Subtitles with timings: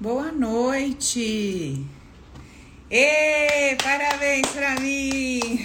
[0.00, 1.84] Boa noite!
[2.88, 5.64] Ê, parabéns pra mim!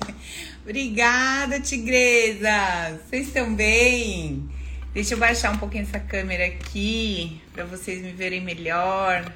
[0.64, 2.98] Obrigada, tigresa!
[3.04, 4.48] Vocês estão bem?
[4.94, 9.30] Deixa eu baixar um pouquinho essa câmera aqui para vocês me verem melhor.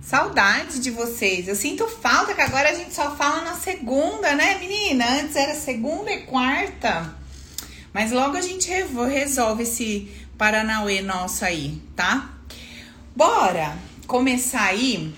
[0.00, 1.46] Saudade de vocês.
[1.46, 5.20] Eu sinto falta que agora a gente só fala na segunda, né, menina?
[5.20, 7.14] Antes era segunda e quarta.
[7.92, 12.37] Mas logo a gente resolve esse Paranauê nosso aí, tá?
[13.18, 15.12] Bora começar aí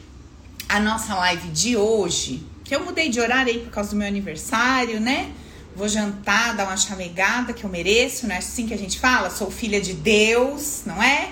[0.66, 2.42] a nossa live de hoje.
[2.64, 5.30] Que eu mudei de horário aí por causa do meu aniversário, né?
[5.76, 8.38] Vou jantar, dar uma chamegada que eu mereço, né?
[8.38, 11.28] Assim que a gente fala, sou filha de Deus, não é?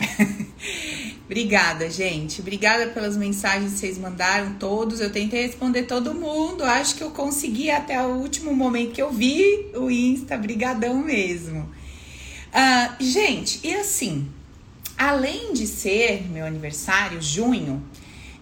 [1.26, 2.40] Obrigada, gente.
[2.40, 5.02] Obrigada pelas mensagens que vocês mandaram todos.
[5.02, 6.64] Eu tentei responder todo mundo.
[6.64, 10.38] Acho que eu consegui até o último momento que eu vi o Insta.
[10.38, 11.70] Brigadão mesmo.
[12.54, 14.26] Uh, gente, e assim,
[15.00, 17.82] além de ser meu aniversário, junho,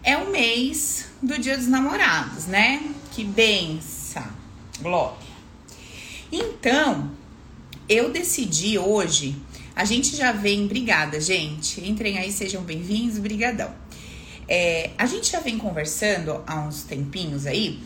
[0.02, 2.82] é o mês do Dia dos Namorados, né?
[3.12, 4.26] Que benção,
[4.80, 5.28] glória.
[6.32, 7.12] Então,
[7.88, 9.36] eu decidi hoje,
[9.76, 11.80] a gente já vem, obrigada, gente.
[11.88, 13.72] Entrem aí, sejam bem-vindos, brigadão.
[14.48, 17.80] É, a gente já vem conversando há uns tempinhos aí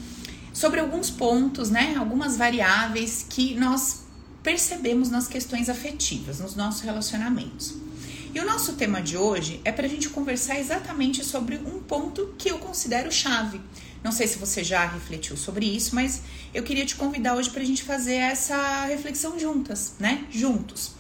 [0.51, 1.95] sobre alguns pontos, né?
[1.99, 4.05] Algumas variáveis que nós
[4.43, 7.92] percebemos nas questões afetivas, nos nossos relacionamentos.
[8.35, 12.35] E o nosso tema de hoje é para a gente conversar exatamente sobre um ponto
[12.39, 13.61] que eu considero chave.
[14.03, 16.23] Não sei se você já refletiu sobre isso, mas
[16.55, 20.27] eu queria te convidar hoje para a gente fazer essa reflexão juntas, né?
[20.31, 20.93] Juntos.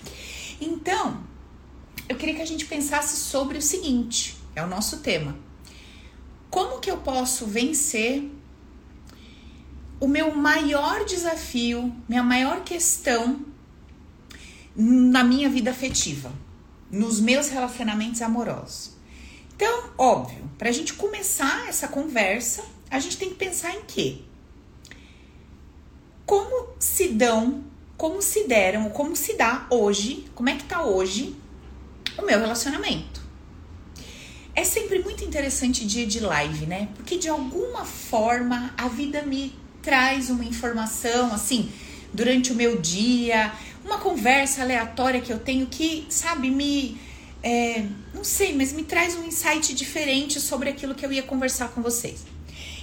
[0.60, 1.22] Então,
[2.06, 5.34] eu queria que a gente pensasse sobre o seguinte: é o nosso tema.
[6.50, 8.30] Como que eu posso vencer
[9.98, 13.40] o meu maior desafio, minha maior questão
[14.76, 16.41] na minha vida afetiva?
[16.92, 18.92] Nos meus relacionamentos amorosos.
[19.56, 24.18] Então, óbvio, para a gente começar essa conversa, a gente tem que pensar em quê?
[26.26, 27.64] Como se dão,
[27.96, 31.34] como se deram, como se dá hoje, como é que tá hoje
[32.18, 33.22] o meu relacionamento?
[34.54, 36.88] É sempre muito interessante dia de live, né?
[36.94, 41.70] Porque de alguma forma a vida me traz uma informação assim
[42.12, 43.52] durante o meu dia,
[43.84, 47.00] uma conversa aleatória que eu tenho que, sabe, me.
[47.42, 47.84] É,
[48.14, 51.82] não sei, mas me traz um insight diferente sobre aquilo que eu ia conversar com
[51.82, 52.24] vocês.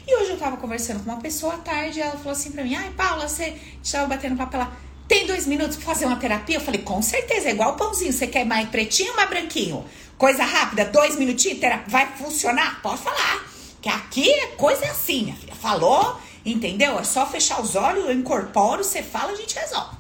[0.06, 2.76] E hoje eu tava conversando com uma pessoa à tarde ela falou assim pra mim:
[2.76, 4.76] Ai, Paula, você estava batendo papo lá.
[5.08, 6.58] Tem dois minutos pra fazer uma terapia?
[6.58, 8.12] Eu falei: Com certeza, é igual pãozinho.
[8.12, 9.86] Você quer mais pretinho ou mais branquinho?
[10.18, 12.82] Coisa rápida, dois minutinhos, terapia, vai funcionar?
[12.82, 13.48] Pode falar.
[13.82, 15.56] Que aqui é coisa assim, minha filha.
[15.56, 17.00] Falou, entendeu?
[17.00, 19.96] É só fechar os olhos, eu incorporo, você fala, a gente resolve.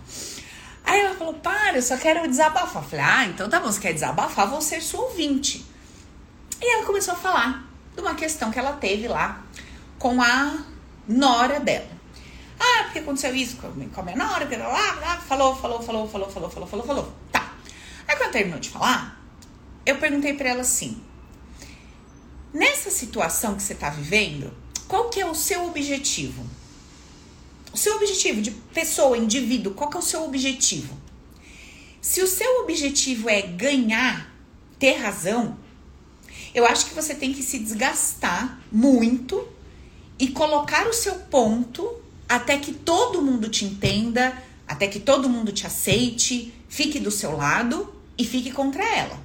[0.99, 2.83] Aí ela falou: Para, eu só quero desabafar.
[2.83, 5.65] Eu falei: Ah, então tá bom, você quer desabafar, vou ser sua ouvinte.
[6.61, 7.65] E ela começou a falar
[7.95, 9.41] de uma questão que ela teve lá
[9.97, 10.57] com a
[11.07, 11.87] nora dela.
[12.59, 16.49] Ah, porque aconteceu isso com a minha nora, lá, lá, falou, falou, falou, falou, falou,
[16.49, 17.13] falou, falou, falou.
[17.31, 17.53] Tá.
[18.05, 19.23] Aí quando terminou de falar,
[19.85, 21.01] eu perguntei para ela assim:
[22.53, 24.53] Nessa situação que você tá vivendo,
[24.85, 26.45] qual que é o seu objetivo?
[27.71, 30.97] O seu objetivo de pessoa, indivíduo, qual é o seu objetivo?
[32.01, 34.33] Se o seu objetivo é ganhar,
[34.79, 35.57] ter razão,
[36.53, 39.47] eu acho que você tem que se desgastar muito
[40.17, 41.87] e colocar o seu ponto
[42.27, 47.35] até que todo mundo te entenda, até que todo mundo te aceite, fique do seu
[47.35, 49.19] lado e fique contra ela.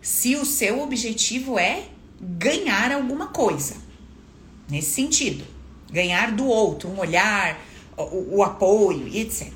[0.00, 1.88] Se o seu objetivo é
[2.20, 3.76] ganhar alguma coisa,
[4.68, 5.44] nesse sentido
[5.92, 7.60] ganhar do outro, um olhar,
[7.96, 9.52] o, o apoio e etc.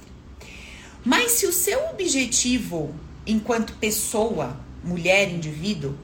[1.05, 2.95] Mas se o seu objetivo
[3.27, 5.97] enquanto pessoa, mulher, indivíduo,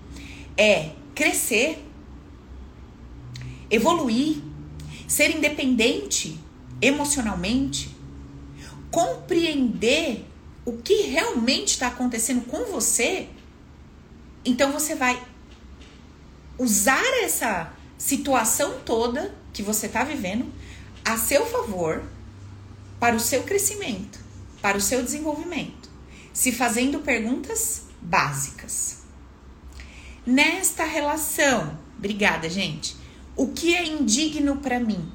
[0.56, 1.84] é crescer,
[3.70, 4.38] evoluir,
[5.06, 6.38] ser independente
[6.80, 7.94] emocionalmente,
[8.90, 10.24] compreender
[10.64, 13.28] o que realmente está acontecendo com você,
[14.44, 15.20] então você vai
[16.58, 20.50] usar essa situação toda que você está vivendo
[21.05, 22.02] a seu favor
[22.99, 24.19] para o seu crescimento,
[24.62, 25.91] para o seu desenvolvimento,
[26.32, 29.00] se fazendo perguntas básicas.
[30.25, 32.97] Nesta relação, obrigada, gente.
[33.37, 35.12] O que é indigno para mim?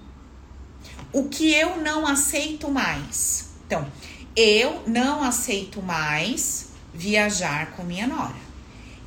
[1.12, 3.50] O que eu não aceito mais?
[3.66, 3.92] Então,
[4.36, 8.45] eu não aceito mais viajar com minha nora.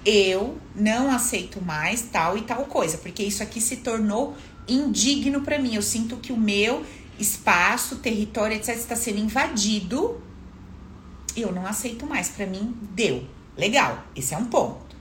[0.05, 4.37] Eu não aceito mais tal e tal coisa, porque isso aqui se tornou
[4.67, 5.75] indigno para mim.
[5.75, 6.85] Eu sinto que o meu
[7.19, 10.23] espaço, território, etc, está sendo invadido.
[11.37, 12.29] Eu não aceito mais.
[12.29, 13.25] Para mim, deu.
[13.57, 14.05] Legal.
[14.15, 14.97] Esse é um ponto.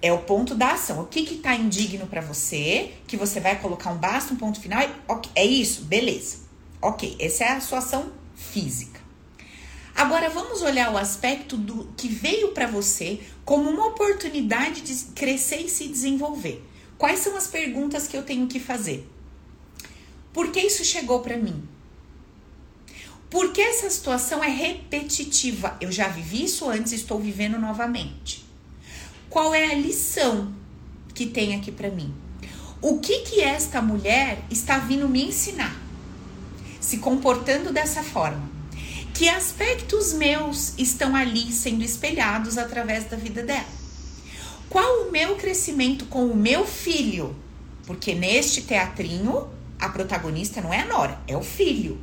[0.00, 1.00] É o ponto da ação.
[1.00, 4.60] O que que tá indigno para você, que você vai colocar um basta, um ponto
[4.60, 6.38] final, okay, é isso, beleza.
[6.80, 9.00] Ok, essa é a sua ação física.
[9.94, 15.62] Agora vamos olhar o aspecto do que veio para você como uma oportunidade de crescer
[15.62, 16.64] e se desenvolver.
[16.96, 19.08] Quais são as perguntas que eu tenho que fazer?
[20.32, 21.68] Por que isso chegou para mim?
[23.28, 25.76] Por que essa situação é repetitiva?
[25.80, 28.44] Eu já vivi isso antes, estou vivendo novamente.
[29.28, 30.54] Qual é a lição
[31.14, 32.14] que tem aqui para mim?
[32.80, 35.74] O que que esta mulher está vindo me ensinar?
[36.78, 38.51] Se comportando dessa forma.
[39.14, 43.64] Que aspectos meus estão ali sendo espelhados através da vida dela?
[44.70, 47.36] Qual o meu crescimento com o meu filho?
[47.86, 49.48] Porque neste teatrinho,
[49.78, 52.00] a protagonista não é a Nora, é o filho.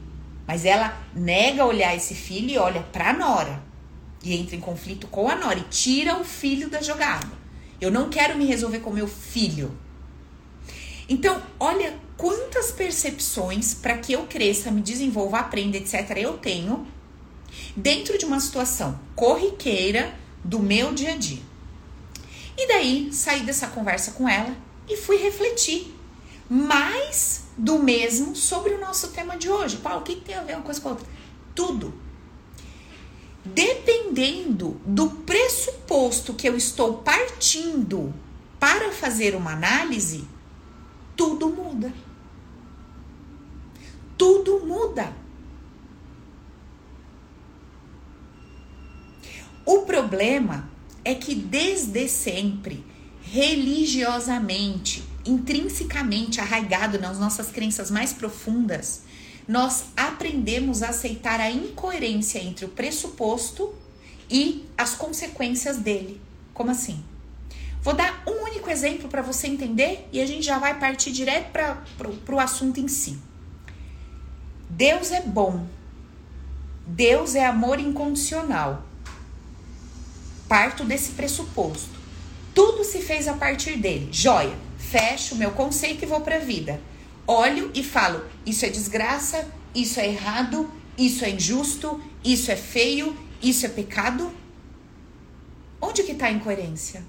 [0.48, 3.62] Mas ela nega olhar esse filho e olha pra Nora.
[4.24, 7.28] E entra em conflito com a Nora e tira o filho da jogada.
[7.82, 9.76] Eu não quero me resolver com meu filho.
[11.08, 16.18] Então, olha quantas percepções para que eu cresça, me desenvolva, aprenda, etc.
[16.18, 16.86] eu tenho
[17.76, 20.14] dentro de uma situação corriqueira
[20.44, 21.42] do meu dia a dia.
[22.58, 24.56] E daí saí dessa conversa com ela
[24.88, 25.96] e fui refletir
[26.50, 29.78] mais do mesmo sobre o nosso tema de hoje.
[29.78, 31.08] Paulo, o que tem a ver uma coisa com a outra?
[31.54, 31.94] Tudo.
[33.46, 38.14] Dependendo do pressuposto que eu estou partindo
[38.60, 40.28] para fazer uma análise,
[41.16, 41.94] tudo muda.
[44.18, 45.14] Tudo muda.
[49.72, 50.68] O problema
[51.06, 52.84] é que desde sempre,
[53.22, 59.04] religiosamente, intrinsecamente arraigado nas nossas crenças mais profundas,
[59.48, 63.72] nós aprendemos a aceitar a incoerência entre o pressuposto
[64.28, 66.20] e as consequências dele.
[66.52, 67.04] Como assim?
[67.84, 71.52] Vou dar um único exemplo para você entender e a gente já vai partir direto
[71.52, 73.20] para o assunto em si.
[74.68, 75.68] Deus é bom.
[76.88, 78.89] Deus é amor incondicional.
[80.50, 82.00] Parto desse pressuposto.
[82.56, 84.10] Tudo se fez a partir dele.
[84.12, 84.58] Joia.
[84.80, 86.82] Fecho o meu conceito e vou para a vida.
[87.28, 90.68] Olho e falo: isso é desgraça, isso é errado,
[90.98, 94.34] isso é injusto, isso é feio, isso é pecado.
[95.80, 97.04] Onde que está a incoerência?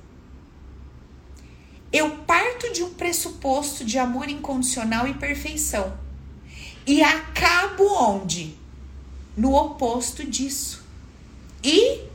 [1.91, 5.99] Eu parto de um pressuposto de amor incondicional e perfeição.
[6.87, 8.55] E acabo onde?
[9.37, 10.85] No oposto disso.
[11.65, 12.10] E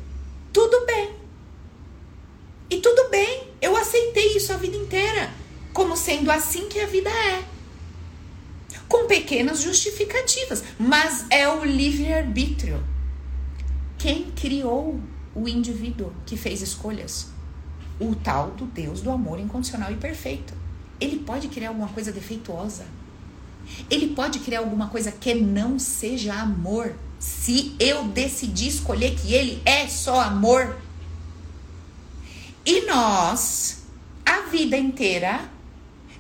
[0.56, 1.13] tudo bem.
[2.69, 5.30] E tudo bem, eu aceitei isso a vida inteira,
[5.74, 7.44] como sendo assim que a vida é.
[8.88, 12.81] Com pequenas justificativas, mas é o livre-arbítrio.
[13.98, 14.98] Quem criou
[15.36, 17.28] o indivíduo que fez escolhas?
[18.00, 20.54] O tal do Deus do amor incondicional e perfeito.
[21.02, 22.86] Ele pode criar alguma coisa defeituosa.
[23.90, 29.62] Ele pode criar alguma coisa que não seja amor se eu decidir escolher que ele
[29.66, 30.78] é só amor.
[32.66, 33.84] E nós,
[34.26, 35.50] a vida inteira,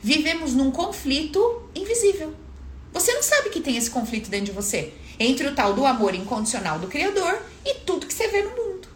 [0.01, 2.33] vivemos num conflito invisível.
[2.93, 6.13] Você não sabe que tem esse conflito dentro de você entre o tal do amor
[6.13, 8.87] incondicional do Criador e tudo que você vê no mundo.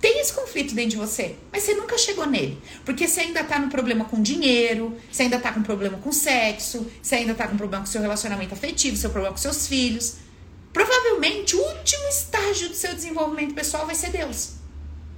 [0.00, 2.58] Tem esse conflito dentro de você, mas você nunca chegou nele.
[2.84, 6.86] Porque você ainda tá no problema com dinheiro, você ainda tá com problema com sexo,
[7.02, 10.16] você ainda tá com problema com seu relacionamento afetivo, seu problema com seus filhos.
[10.72, 14.50] Provavelmente o último estágio do seu desenvolvimento pessoal vai ser Deus.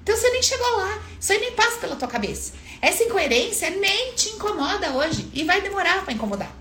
[0.03, 2.53] Então você nem chegou lá, isso aí nem passa pela tua cabeça.
[2.81, 6.57] Essa incoerência nem te incomoda hoje e vai demorar para incomodar.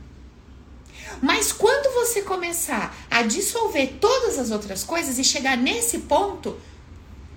[1.22, 6.60] Mas quando você começar a dissolver todas as outras coisas e chegar nesse ponto,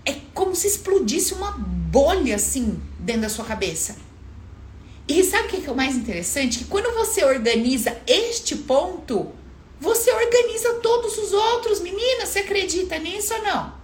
[0.05, 3.97] é como se explodisse uma bolha assim dentro da sua cabeça.
[5.09, 6.59] E sabe o que é o mais interessante?
[6.59, 9.33] Que quando você organiza este ponto,
[9.83, 11.81] você organiza todos os outros.
[11.81, 13.75] Menina, você acredita nisso ou não?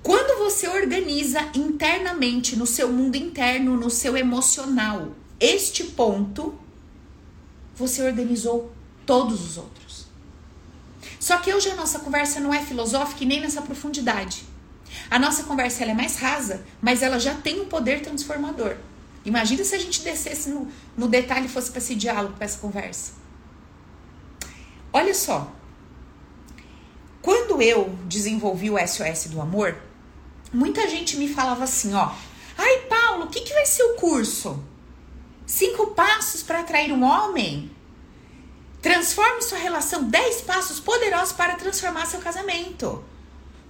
[0.00, 5.08] Quando você organiza internamente, no seu mundo interno, no seu emocional,
[5.40, 6.56] este ponto,
[7.74, 8.72] você organizou
[9.04, 10.06] todos os outros.
[11.18, 14.44] Só que hoje a nossa conversa não é filosófica e nem nessa profundidade.
[15.10, 18.76] A nossa conversa é mais rasa, mas ela já tem um poder transformador.
[19.24, 22.58] Imagina se a gente descesse no, no detalhe e fosse para esse diálogo, para essa
[22.58, 23.12] conversa.
[24.92, 25.52] Olha só.
[27.20, 29.76] Quando eu desenvolvi o SOS do amor,
[30.52, 32.12] muita gente me falava assim, ó.
[32.56, 34.62] Ai, Paulo, o que, que vai ser o curso?
[35.46, 37.70] Cinco passos para atrair um homem?
[38.80, 43.04] Transforme sua relação, dez passos poderosos para transformar seu casamento.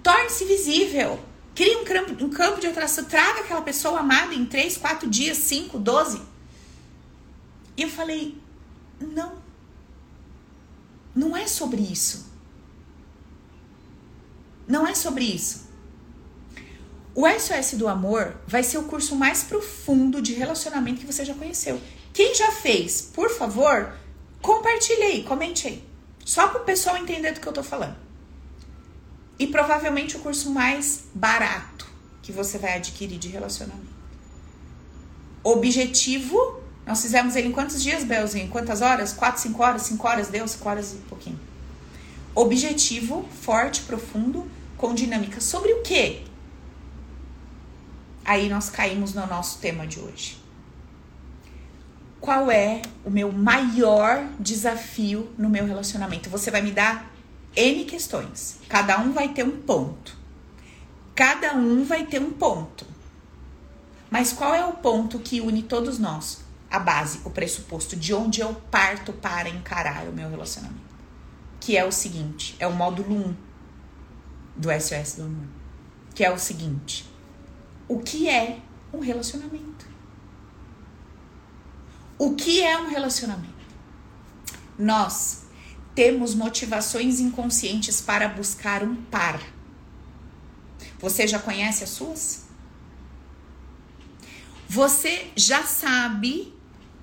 [0.02, 1.18] Torne-se visível.
[1.54, 5.36] Cria um campo, um campo de atração, traga aquela pessoa amada em 3, 4 dias,
[5.38, 6.22] 5, 12.
[7.76, 8.38] E eu falei:
[9.00, 9.40] não.
[11.14, 12.30] Não é sobre isso.
[14.66, 15.68] Não é sobre isso.
[17.14, 21.34] O SOS do Amor vai ser o curso mais profundo de relacionamento que você já
[21.34, 21.80] conheceu.
[22.12, 23.92] Quem já fez, por favor,
[24.40, 25.84] compartilhe aí, comente aí.
[26.24, 27.96] Só para o pessoal entender do que eu tô falando.
[29.40, 31.86] E provavelmente o curso mais barato
[32.20, 33.88] que você vai adquirir de relacionamento.
[35.42, 38.48] Objetivo, nós fizemos ele em quantos dias, Belzinho?
[38.48, 39.14] Quantas horas?
[39.14, 39.82] 4, 5 horas?
[39.82, 40.46] 5 horas deu?
[40.46, 41.40] 5 horas e pouquinho.
[42.34, 45.40] Objetivo forte, profundo, com dinâmica.
[45.40, 46.22] Sobre o quê?
[48.22, 50.38] Aí nós caímos no nosso tema de hoje.
[52.20, 56.28] Qual é o meu maior desafio no meu relacionamento?
[56.28, 57.09] Você vai me dar
[57.54, 58.58] N questões.
[58.68, 60.16] Cada um vai ter um ponto.
[61.14, 62.86] Cada um vai ter um ponto.
[64.10, 66.44] Mas qual é o ponto que une todos nós?
[66.70, 70.80] A base, o pressuposto de onde eu parto para encarar o meu relacionamento.
[71.58, 73.36] Que é o seguinte: é o módulo 1
[74.56, 75.46] do SOS do amor.
[76.14, 77.10] Que é o seguinte:
[77.88, 78.60] o que é
[78.92, 79.86] um relacionamento?
[82.18, 83.50] O que é um relacionamento?
[84.78, 85.39] Nós
[86.00, 89.38] temos motivações inconscientes para buscar um par.
[90.98, 92.44] Você já conhece as suas?
[94.66, 96.54] Você já sabe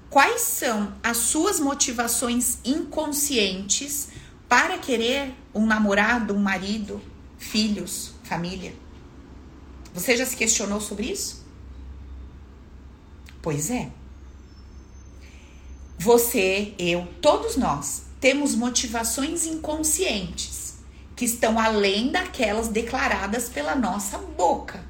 [0.09, 4.07] quais são as suas motivações inconscientes
[4.49, 6.99] para querer um namorado, um marido,
[7.37, 8.73] filhos, família?
[9.93, 11.45] Você já se questionou sobre isso?
[13.43, 13.91] Pois é.
[15.99, 20.75] Você, eu, todos nós temos motivações inconscientes
[21.15, 24.83] que estão além daquelas declaradas pela nossa boca.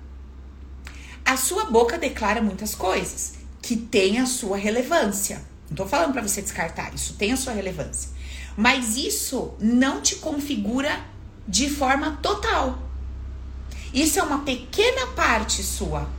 [1.25, 5.41] A sua boca declara muitas coisas que têm a sua relevância.
[5.69, 8.11] Não tô falando para você descartar, isso tem a sua relevância.
[8.55, 11.01] Mas isso não te configura
[11.47, 12.79] de forma total.
[13.93, 16.09] Isso é uma pequena parte sua.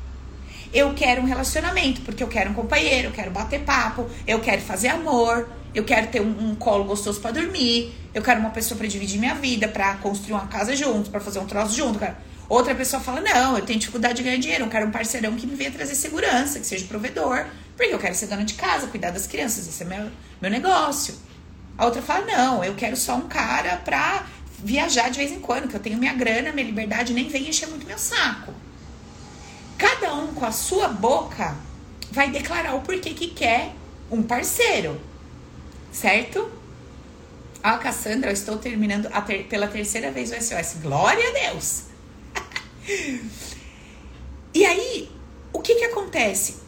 [0.73, 4.61] Eu quero um relacionamento, porque eu quero um companheiro, eu quero bater papo, eu quero
[4.61, 8.77] fazer amor, eu quero ter um, um colo gostoso para dormir, eu quero uma pessoa
[8.77, 11.99] para dividir minha vida, para construir uma casa junto, para fazer um troço junto.
[11.99, 12.17] Cara.
[12.49, 15.47] Outra pessoa fala: Não, eu tenho dificuldade de ganhar dinheiro, eu quero um parceirão que
[15.47, 17.47] me venha trazer segurança, que seja provedor,
[17.77, 20.11] porque eu quero ser dona de casa, cuidar das crianças, esse é meu,
[20.41, 21.15] meu negócio.
[21.77, 24.27] A outra fala: Não, eu quero só um cara pra
[24.65, 27.69] viajar de vez em quando, que eu tenho minha grana, minha liberdade, nem vem encher
[27.69, 28.53] muito meu saco.
[29.77, 31.55] Cada um com a sua boca
[32.11, 33.73] vai declarar o porquê que quer
[34.11, 35.01] um parceiro,
[35.99, 36.51] certo?
[37.65, 40.81] Ó, oh, Cassandra, eu estou terminando ter, pela terceira vez o SOS.
[40.81, 41.83] Glória a Deus!
[44.55, 45.11] e aí,
[45.53, 46.59] o que que acontece?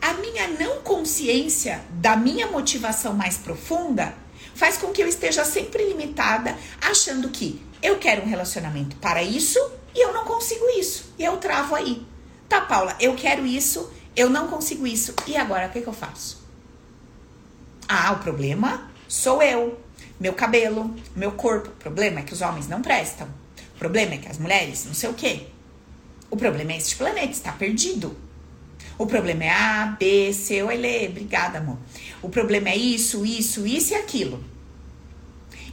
[0.00, 4.14] A minha não consciência da minha motivação mais profunda
[4.54, 9.58] faz com que eu esteja sempre limitada, achando que eu quero um relacionamento para isso
[9.94, 11.14] e eu não consigo isso.
[11.18, 12.06] E eu travo aí.
[12.46, 15.14] Tá, Paula, eu quero isso, eu não consigo isso.
[15.26, 16.45] E agora, o que, que eu faço?
[17.88, 19.80] Ah, o problema sou eu.
[20.18, 21.68] Meu cabelo, meu corpo.
[21.68, 23.28] O problema é que os homens não prestam.
[23.74, 25.46] O problema é que as mulheres, não sei o quê.
[26.30, 28.16] O problema é este planeta, está perdido.
[28.98, 31.08] O problema é A, B, C, ou L.
[31.08, 31.78] Obrigada, amor.
[32.22, 34.42] O problema é isso, isso, isso e aquilo.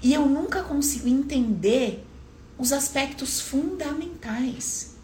[0.02, 2.06] E eu nunca consigo entender
[2.58, 4.96] os aspectos fundamentais.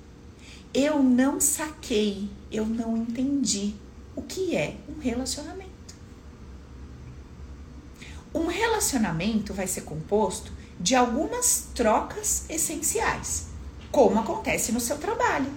[0.74, 3.74] Eu não saquei, eu não entendi
[4.16, 5.59] o que é um relacionamento.
[8.34, 13.48] Um relacionamento vai ser composto de algumas trocas essenciais,
[13.92, 15.52] como acontece no seu trabalho.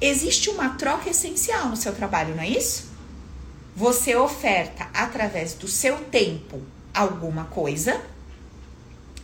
[0.00, 2.90] Existe uma troca essencial no seu trabalho, não é isso?
[3.74, 6.60] Você oferta através do seu tempo
[6.92, 8.00] alguma coisa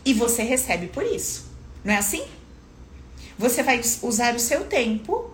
[0.03, 1.45] e você recebe por isso.
[1.83, 2.25] Não é assim?
[3.37, 5.31] Você vai usar o seu tempo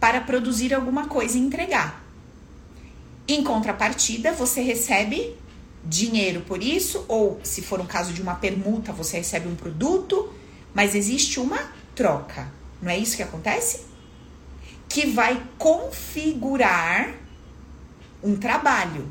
[0.00, 2.04] para produzir alguma coisa e entregar.
[3.28, 5.36] Em contrapartida, você recebe
[5.86, 10.32] dinheiro por isso, ou se for um caso de uma permuta, você recebe um produto,
[10.74, 11.58] mas existe uma
[11.94, 12.52] troca.
[12.82, 13.86] Não é isso que acontece?
[14.88, 17.14] Que vai configurar
[18.22, 19.08] um trabalho.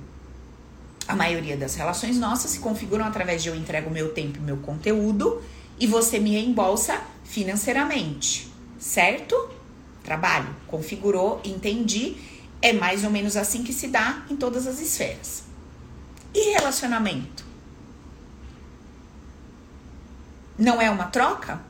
[1.08, 4.58] A maioria das relações nossas se configuram através de eu entrego meu tempo e meu
[4.58, 5.42] conteúdo
[5.80, 9.50] e você me reembolsa financeiramente, certo?
[10.04, 12.16] Trabalho, configurou, entendi.
[12.62, 15.44] É mais ou menos assim que se dá em todas as esferas.
[16.36, 17.46] E relacionamento?
[20.58, 21.62] Não é uma troca?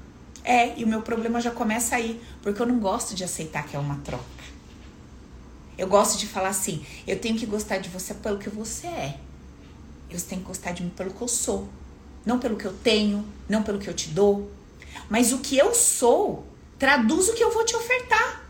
[0.43, 3.75] É, e o meu problema já começa aí, porque eu não gosto de aceitar que
[3.75, 4.23] é uma troca.
[5.77, 9.19] Eu gosto de falar assim: eu tenho que gostar de você pelo que você é.
[10.11, 11.69] Você tem que gostar de mim pelo que eu sou.
[12.25, 14.51] Não pelo que eu tenho, não pelo que eu te dou.
[15.07, 16.47] Mas o que eu sou
[16.79, 18.49] traduz o que eu vou te ofertar.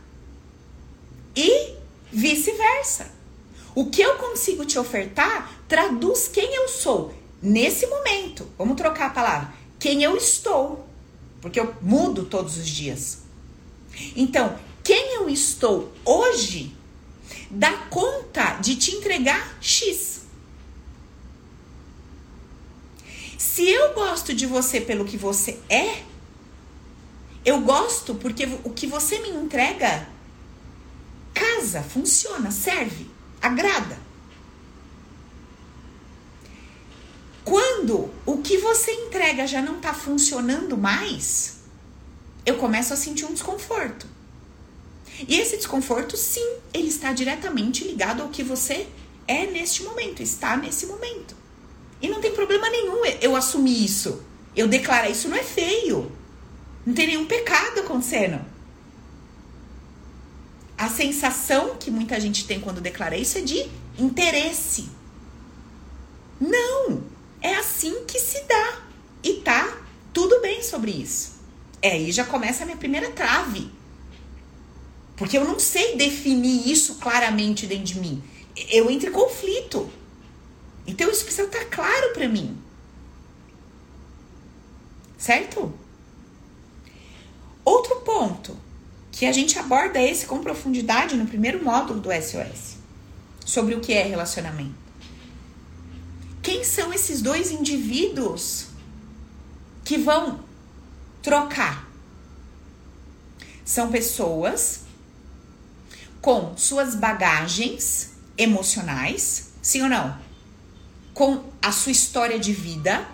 [1.35, 1.75] E
[2.09, 3.11] vice-versa.
[3.73, 8.47] O que eu consigo te ofertar traduz quem eu sou nesse momento.
[8.57, 9.53] Vamos trocar a palavra.
[9.79, 10.87] Quem eu estou.
[11.41, 13.19] Porque eu mudo todos os dias.
[14.15, 16.75] Então, quem eu estou hoje
[17.49, 20.21] dá conta de te entregar X.
[23.37, 26.03] Se eu gosto de você pelo que você é,
[27.45, 30.07] eu gosto porque o que você me entrega
[31.33, 33.09] casa, funciona, serve,
[33.41, 34.04] agrada.
[37.45, 41.59] Quando o que você entrega já não está funcionando mais,
[42.43, 44.07] eu começo a sentir um desconforto.
[45.27, 48.87] E esse desconforto, sim, ele está diretamente ligado ao que você
[49.27, 51.35] é neste momento, está nesse momento.
[52.01, 54.23] E não tem problema nenhum eu assumir isso.
[54.55, 56.11] Eu declarar isso não é feio.
[56.83, 58.43] Não tem nenhum pecado acontecendo.
[60.77, 64.89] A sensação que muita gente tem quando declara isso é de interesse.
[66.39, 67.14] Não!
[67.45, 68.81] É assim que se dá.
[69.21, 69.77] E tá
[70.11, 71.35] tudo bem sobre isso.
[71.79, 73.69] É, aí já começa a minha primeira trave.
[75.15, 78.23] Porque eu não sei definir isso claramente dentro de mim.
[78.71, 79.87] Eu entro em conflito.
[80.87, 82.57] Então isso precisa estar claro para mim.
[85.15, 85.71] Certo?
[87.63, 88.57] Outro ponto
[89.11, 92.77] que a gente aborda esse com profundidade no primeiro módulo do SOS,
[93.45, 94.84] sobre o que é relacionamento.
[96.45, 98.67] Quem são esses dois indivíduos
[99.83, 100.41] que vão
[101.23, 101.89] trocar?
[103.65, 104.81] São pessoas
[106.21, 110.19] com suas bagagens emocionais, sim ou não?
[111.15, 113.07] Com a sua história de vida,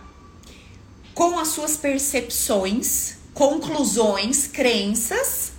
[1.14, 5.54] com as suas percepções conclusões, crenças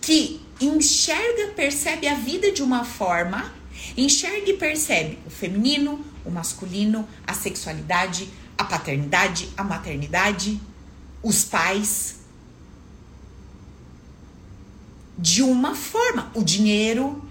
[0.00, 3.57] que enxerga, percebe a vida de uma forma,
[3.96, 10.60] enxerga e percebe o feminino, o masculino, a sexualidade, a paternidade, a maternidade,
[11.22, 12.16] os pais
[15.18, 17.22] de uma forma, o dinheiro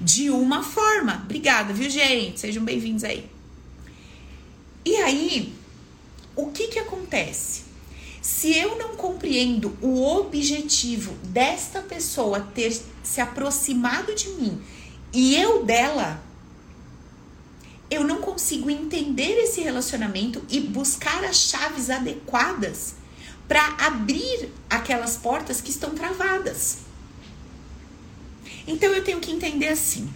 [0.00, 1.22] de uma forma.
[1.24, 2.40] Obrigada, viu, gente?
[2.40, 3.30] Sejam bem-vindos aí.
[4.84, 5.54] E aí,
[6.36, 7.62] o que que acontece?
[8.20, 14.60] Se eu não compreendo o objetivo desta pessoa ter se aproximado de mim
[15.12, 16.22] e eu dela,
[17.90, 22.94] eu não consigo entender esse relacionamento e buscar as chaves adequadas
[23.46, 26.78] para abrir aquelas portas que estão travadas.
[28.66, 30.08] Então eu tenho que entender assim: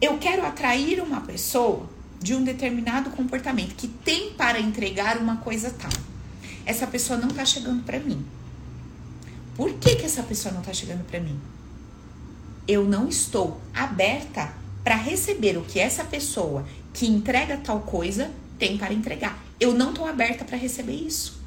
[0.00, 1.88] eu quero atrair uma pessoa
[2.20, 5.92] de um determinado comportamento que tem para entregar uma coisa tal.
[6.64, 8.24] Essa pessoa não está chegando para mim.
[9.54, 11.38] Por que, que essa pessoa não está chegando para mim?
[12.66, 18.78] Eu não estou aberta para receber o que essa pessoa que entrega tal coisa tem
[18.78, 19.42] para entregar.
[19.58, 21.40] Eu não estou aberta para receber isso.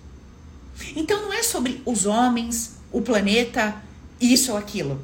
[0.95, 3.81] Então não é sobre os homens, o planeta,
[4.19, 4.99] isso ou aquilo.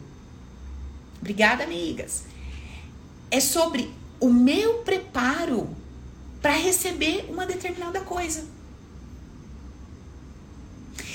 [1.20, 2.24] Obrigada, amigas.
[3.32, 5.70] É sobre o meu preparo
[6.42, 8.46] para receber uma determinada coisa.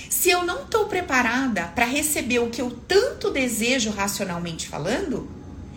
[0.09, 5.29] Se eu não estou preparada para receber o que eu tanto desejo racionalmente falando,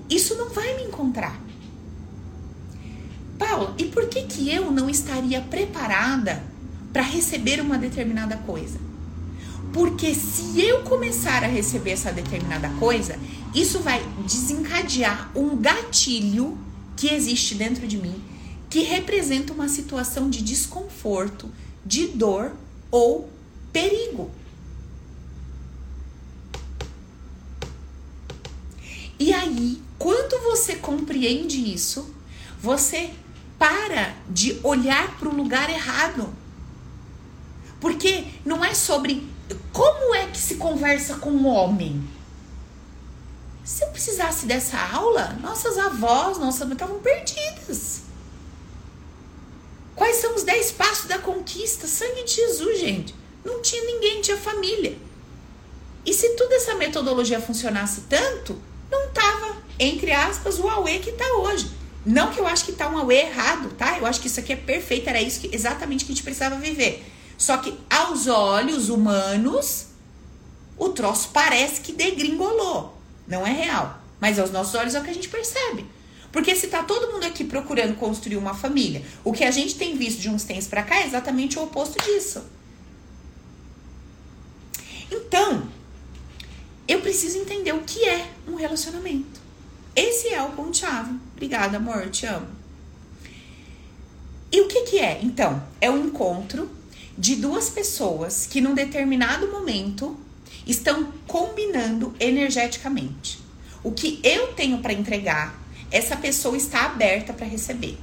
[0.10, 1.40] isso não vai me encontrar.
[3.38, 6.44] Paula, e por que que eu não estaria preparada
[6.94, 8.80] para receber uma determinada coisa?
[9.74, 13.18] Porque se eu começar a receber essa determinada coisa,
[13.54, 16.58] isso vai desencadear um gatilho
[16.96, 18.22] que existe dentro de mim
[18.70, 21.50] que representa uma situação de desconforto,
[21.86, 22.54] de dor
[22.90, 23.30] ou
[23.72, 24.32] perigo.
[29.20, 32.14] E aí, quando você compreende isso,
[32.60, 33.14] você
[33.60, 36.34] para de olhar para o lugar errado.
[37.80, 39.30] Porque não é sobre
[39.72, 42.04] como é que se conversa com um homem.
[43.64, 48.02] Se eu precisasse dessa aula, nossas avós, nossas mães estavam perdidas.
[49.96, 51.86] Quais são os dez passos da conquista?
[51.86, 53.21] Sangue de Jesus, gente.
[53.44, 54.98] Não tinha ninguém, tinha família.
[56.06, 58.58] E se toda essa metodologia funcionasse tanto,
[58.90, 61.70] não tava, entre aspas, o Aue que tá hoje.
[62.06, 63.98] Não que eu acho que tá um Aue errado, tá?
[63.98, 66.56] Eu acho que isso aqui é perfeito, era isso que, exatamente que a gente precisava
[66.56, 67.06] viver.
[67.38, 69.88] Só que aos olhos humanos,
[70.78, 72.98] o troço parece que degringolou.
[73.28, 74.00] Não é real.
[74.20, 75.86] Mas aos nossos olhos é o que a gente percebe.
[76.32, 79.98] Porque se tá todo mundo aqui procurando construir uma família, o que a gente tem
[79.98, 82.44] visto de uns tempos para cá é exatamente o oposto disso.
[85.12, 85.70] Então,
[86.88, 89.42] eu preciso entender o que é um relacionamento.
[89.94, 91.20] Esse é o ponto-chave.
[91.36, 92.48] Obrigada, amor, te amo.
[94.52, 95.20] E o que, que é?
[95.22, 96.70] Então, é um encontro
[97.18, 100.18] de duas pessoas que num determinado momento
[100.66, 103.40] estão combinando energeticamente.
[103.84, 107.98] O que eu tenho para entregar, essa pessoa está aberta para receber.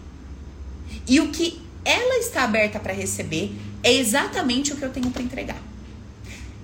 [1.06, 5.22] E o que ela está aberta para receber é exatamente o que eu tenho para
[5.22, 5.67] entregar.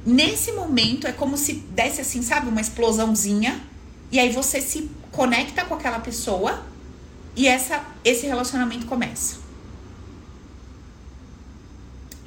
[0.04, 3.60] Nesse momento é como se desse assim, sabe, uma explosãozinha,
[4.12, 6.64] e aí você se conecta com aquela pessoa
[7.34, 9.36] e essa esse relacionamento começa.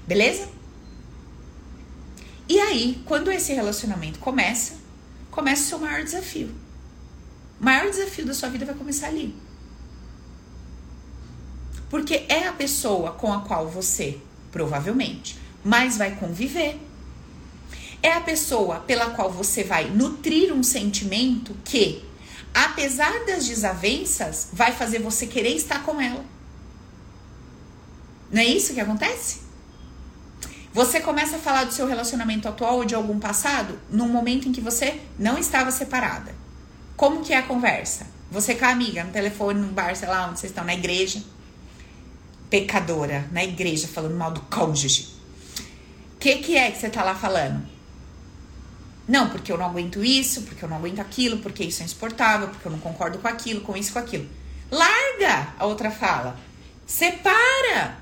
[0.08, 0.48] Beleza?
[2.50, 4.76] E aí, quando esse relacionamento começa,
[5.30, 6.50] começa o seu maior desafio.
[7.60, 9.36] O maior desafio da sua vida vai começar ali.
[11.90, 14.18] Porque é a pessoa com a qual você,
[14.52, 16.80] provavelmente, mais vai conviver.
[18.02, 22.04] É a pessoa pela qual você vai nutrir um sentimento que,
[22.54, 26.24] apesar das desavenças, vai fazer você querer estar com ela.
[28.32, 29.48] Não é isso que acontece?
[30.74, 34.52] Você começa a falar do seu relacionamento atual ou de algum passado num momento em
[34.52, 36.36] que você não estava separada.
[36.96, 38.06] Como que é a conversa?
[38.30, 41.24] Você com a amiga, no telefone, no bar, sei lá onde vocês estão, na igreja.
[42.50, 45.08] Pecadora, na igreja, falando mal do cônjuge.
[46.16, 47.77] O que, que é que você tá lá falando?
[49.08, 52.50] Não, porque eu não aguento isso, porque eu não aguento aquilo, porque isso é insuportável,
[52.50, 54.28] porque eu não concordo com aquilo, com isso, com aquilo.
[54.70, 55.54] Larga!
[55.58, 56.38] A outra fala.
[56.86, 57.98] Separa!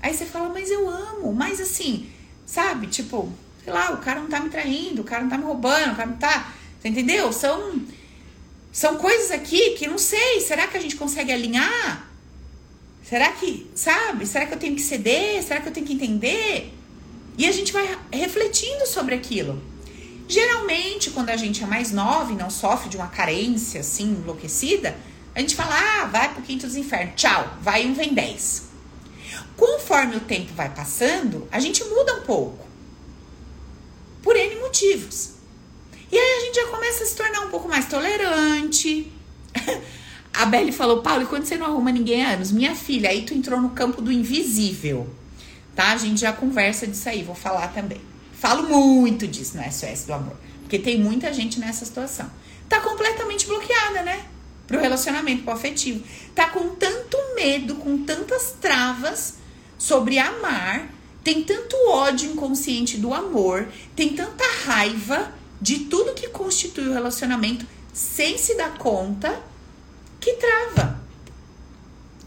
[0.00, 2.08] Aí você fala, mas eu amo, mas assim,
[2.46, 2.86] sabe?
[2.86, 3.32] Tipo,
[3.64, 5.96] sei lá, o cara não tá me traindo, o cara não tá me roubando, o
[5.96, 6.52] cara não tá.
[6.80, 7.32] Você entendeu?
[7.32, 7.80] São
[8.72, 12.08] são coisas aqui que não sei, será que a gente consegue alinhar?
[13.04, 14.26] Será que, sabe?
[14.26, 15.42] Será que eu tenho que ceder?
[15.42, 16.72] Será que eu tenho que entender?
[17.36, 19.62] E a gente vai refletindo sobre aquilo.
[20.28, 24.96] Geralmente, quando a gente é mais nova e não sofre de uma carência assim enlouquecida,
[25.34, 28.70] a gente fala: ah, vai pro quinto dos infernos, tchau, vai um, vem dez.
[29.56, 32.66] Conforme o tempo vai passando, a gente muda um pouco.
[34.22, 35.32] Por N motivos.
[36.10, 39.10] E aí a gente já começa a se tornar um pouco mais tolerante.
[40.34, 42.50] A Belle falou, Paulo, e quando você não arruma ninguém há anos?
[42.50, 45.08] Minha filha, aí tu entrou no campo do invisível.
[45.74, 45.92] Tá?
[45.92, 48.00] A gente já conversa disso aí, vou falar também.
[48.42, 50.36] Falo muito disso no SOS do amor.
[50.62, 52.28] Porque tem muita gente nessa situação.
[52.68, 54.26] Tá completamente bloqueada, né?
[54.66, 56.02] Pro relacionamento, pro afetivo.
[56.34, 59.34] Tá com tanto medo, com tantas travas
[59.78, 66.88] sobre amar, tem tanto ódio inconsciente do amor, tem tanta raiva de tudo que constitui
[66.88, 69.40] o relacionamento sem se dar conta
[70.18, 71.00] que trava.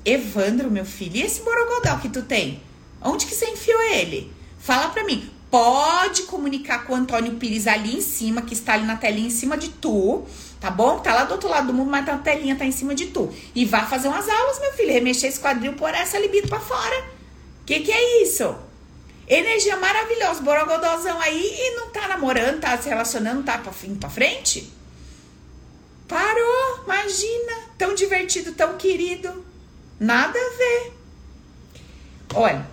[0.05, 2.63] Evandro, meu filho, e esse borogodal que tu tem?
[3.01, 4.31] Onde que você enfiou ele?
[4.57, 5.34] Fala pra mim.
[5.49, 9.31] Pode comunicar com o Antônio Pires ali em cima, que está ali na telinha em
[9.31, 10.25] cima de tu,
[10.59, 10.99] tá bom?
[10.99, 13.33] Tá lá do outro lado do mundo, mas a telinha tá em cima de tu.
[13.53, 14.91] E vá fazer umas aulas, meu filho.
[14.91, 17.05] Remexer esse quadril, por essa libido pra fora.
[17.65, 18.55] Que que é isso?
[19.27, 24.71] Energia maravilhosa, borogodozão aí e não tá namorando, tá se relacionando, tá pra, pra frente?
[26.07, 29.43] Parou, imagina, tão divertido, tão querido.
[29.99, 30.93] Nada a ver.
[32.35, 32.67] Olha,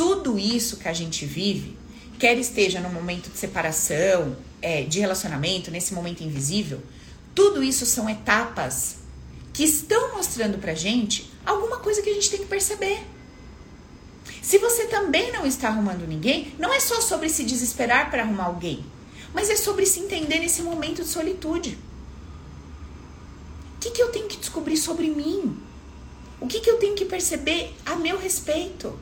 [0.00, 1.76] tudo isso que a gente vive,
[2.18, 6.80] quer esteja no momento de separação, é, de relacionamento, nesse momento invisível,
[7.34, 8.96] tudo isso são etapas
[9.52, 13.06] que estão mostrando pra gente alguma coisa que a gente tem que perceber.
[14.40, 18.44] Se você também não está arrumando ninguém, não é só sobre se desesperar para arrumar
[18.44, 18.82] alguém,
[19.34, 21.76] mas é sobre se entender nesse momento de solitude.
[23.76, 25.58] O que, que eu tenho que descobrir sobre mim?
[26.40, 28.98] O que, que eu tenho que perceber a meu respeito?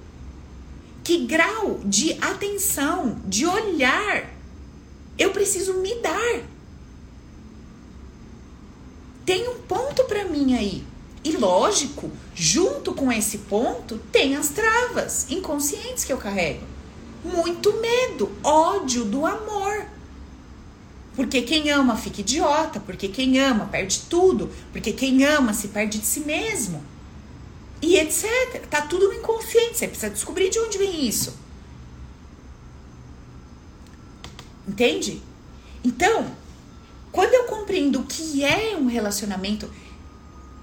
[1.02, 4.38] Que grau de atenção, de olhar
[5.18, 6.42] eu preciso me dar?
[9.26, 10.84] Tem um ponto para mim aí.
[11.24, 16.64] E lógico, junto com esse ponto, tem as travas inconscientes que eu carrego.
[17.24, 19.86] Muito medo, ódio do amor.
[21.16, 25.98] Porque quem ama fica idiota, porque quem ama perde tudo, porque quem ama se perde
[25.98, 26.80] de si mesmo.
[27.80, 28.66] E etc.
[28.68, 31.36] Tá tudo no inconsciente, você precisa descobrir de onde vem isso.
[34.66, 35.22] Entende?
[35.84, 36.36] Então,
[37.12, 39.70] quando eu compreendo o que é um relacionamento,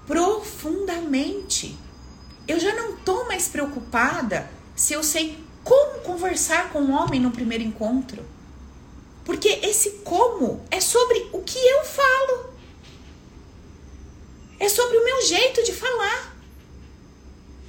[0.06, 1.76] profundamente.
[2.46, 7.32] Eu já não tô mais preocupada se eu sei como conversar com um homem no
[7.32, 8.24] primeiro encontro.
[9.24, 12.54] Porque esse como é sobre o que eu falo.
[14.60, 16.35] É sobre o meu jeito de falar.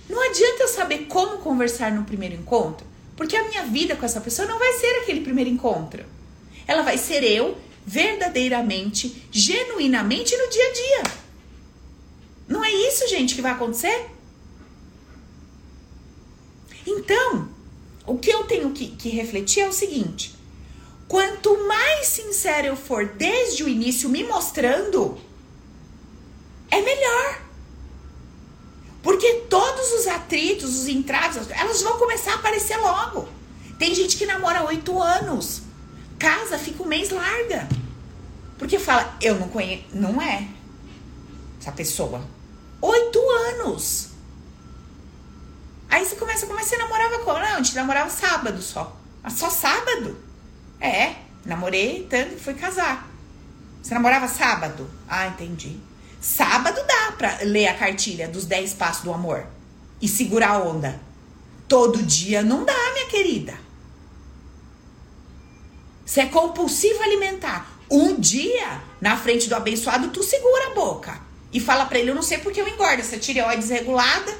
[0.09, 4.21] Não adianta eu saber como conversar no primeiro encontro, porque a minha vida com essa
[4.21, 6.05] pessoa não vai ser aquele primeiro encontro.
[6.65, 11.03] Ela vai ser eu verdadeiramente, genuinamente no dia a dia.
[12.47, 14.09] Não é isso, gente, que vai acontecer?
[16.85, 17.49] Então,
[18.05, 20.35] o que eu tenho que, que refletir é o seguinte:
[21.07, 25.17] quanto mais sincero eu for desde o início me mostrando,
[26.71, 27.46] é melhor.
[29.07, 33.29] Porque todos os atritos, os entraves, elas vão começar a aparecer logo.
[33.79, 35.61] Tem gente que namora oito anos,
[36.19, 37.69] casa, fica um mês larga.
[38.57, 39.85] Porque fala, eu não conheço.
[39.93, 40.45] Não é
[41.57, 42.21] essa pessoa.
[42.81, 43.17] Oito
[43.53, 44.09] anos.
[45.89, 47.31] Aí você começa, como você namorava com?
[47.31, 48.93] Não, a gente namorava sábado só.
[49.23, 50.17] Mas só sábado?
[50.81, 51.15] É,
[51.45, 53.09] namorei tanto e fui casar.
[53.81, 54.91] Você namorava sábado?
[55.07, 55.79] Ah, entendi.
[56.27, 59.47] Sábado dá pra ler a cartilha dos 10 passos do amor
[60.01, 60.99] e segurar a onda.
[61.69, 63.57] Todo dia não dá, minha querida.
[66.05, 67.71] Você é compulsivo alimentar.
[67.89, 71.17] Um dia, na frente do abençoado, tu segura a boca
[71.53, 74.37] e fala para ele: Eu não sei porque eu engordo, essa tireoide desregulada.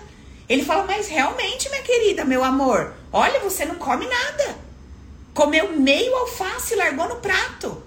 [0.49, 4.57] Ele fala: Mas realmente, minha querida, meu amor, olha, você não come nada.
[5.33, 7.81] Comeu meio alface largou no prato.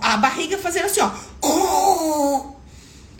[0.00, 2.51] A barriga fazendo assim, ó.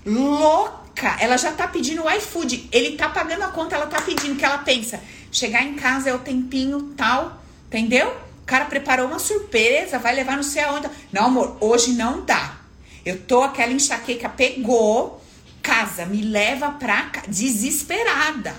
[0.05, 1.17] Louca!
[1.21, 2.69] Ela já tá pedindo o iFood.
[2.73, 5.01] Ele tá pagando a conta, ela tá pedindo que ela pensa.
[5.31, 8.09] Chegar em casa é o tempinho tal, entendeu?
[8.43, 10.89] O cara preparou uma surpresa, vai levar não sei aonde.
[11.13, 12.57] Não, amor, hoje não dá.
[13.05, 15.23] Eu tô, aquela enxaqueca pegou,
[15.63, 18.55] casa, me leva pra cá, desesperada.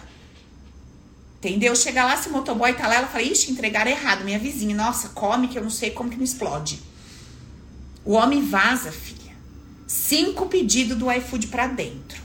[1.38, 1.75] Entendeu?
[1.75, 4.75] Chega lá, se o motoboy tá lá, ela fala, ixi, entregaram errado, minha vizinha.
[4.75, 6.82] Nossa, come que eu não sei como que não explode.
[8.06, 9.22] O homem vaza, filha.
[9.93, 12.19] Cinco pedidos do iFood pra dentro.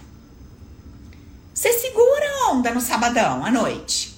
[1.53, 4.17] Você segura a onda no sabadão, à noite.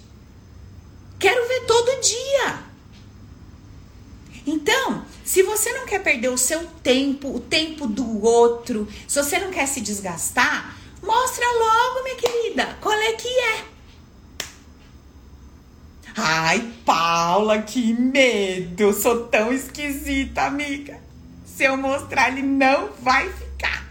[1.18, 2.60] Quero ver todo dia.
[4.46, 9.40] Então, se você não quer perder o seu tempo, o tempo do outro, se você
[9.40, 13.64] não quer se desgastar, mostra logo, minha querida, qual é que é.
[16.16, 18.92] Ai, Paula, que medo!
[18.92, 20.99] Sou tão esquisita, amiga.
[21.60, 23.84] Se eu mostrar, ele não vai ficar.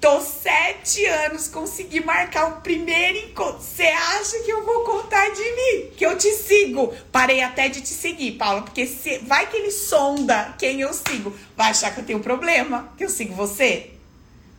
[0.00, 3.60] Tô sete anos, consegui marcar o primeiro encontro.
[3.60, 5.90] Você acha que eu vou contar de mim?
[5.94, 6.90] Que eu te sigo?
[7.12, 11.36] Parei até de te seguir, Paula, porque se, vai que ele sonda quem eu sigo.
[11.54, 13.90] Vai achar que eu tenho problema, que eu sigo você?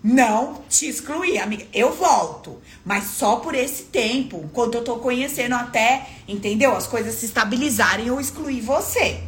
[0.04, 1.66] Não te excluir, amiga.
[1.74, 6.76] Eu volto, mas só por esse tempo, enquanto eu tô conhecendo até, entendeu?
[6.76, 9.24] As coisas se estabilizarem, eu excluir você.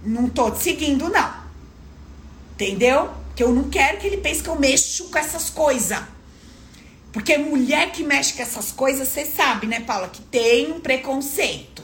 [0.00, 1.43] Não tô te seguindo, não.
[2.54, 3.10] Entendeu?
[3.34, 6.00] Que eu não quero que ele pense que eu mexo com essas coisas.
[7.12, 11.82] Porque mulher que mexe com essas coisas, você sabe, né, Paula, que tem um preconceito.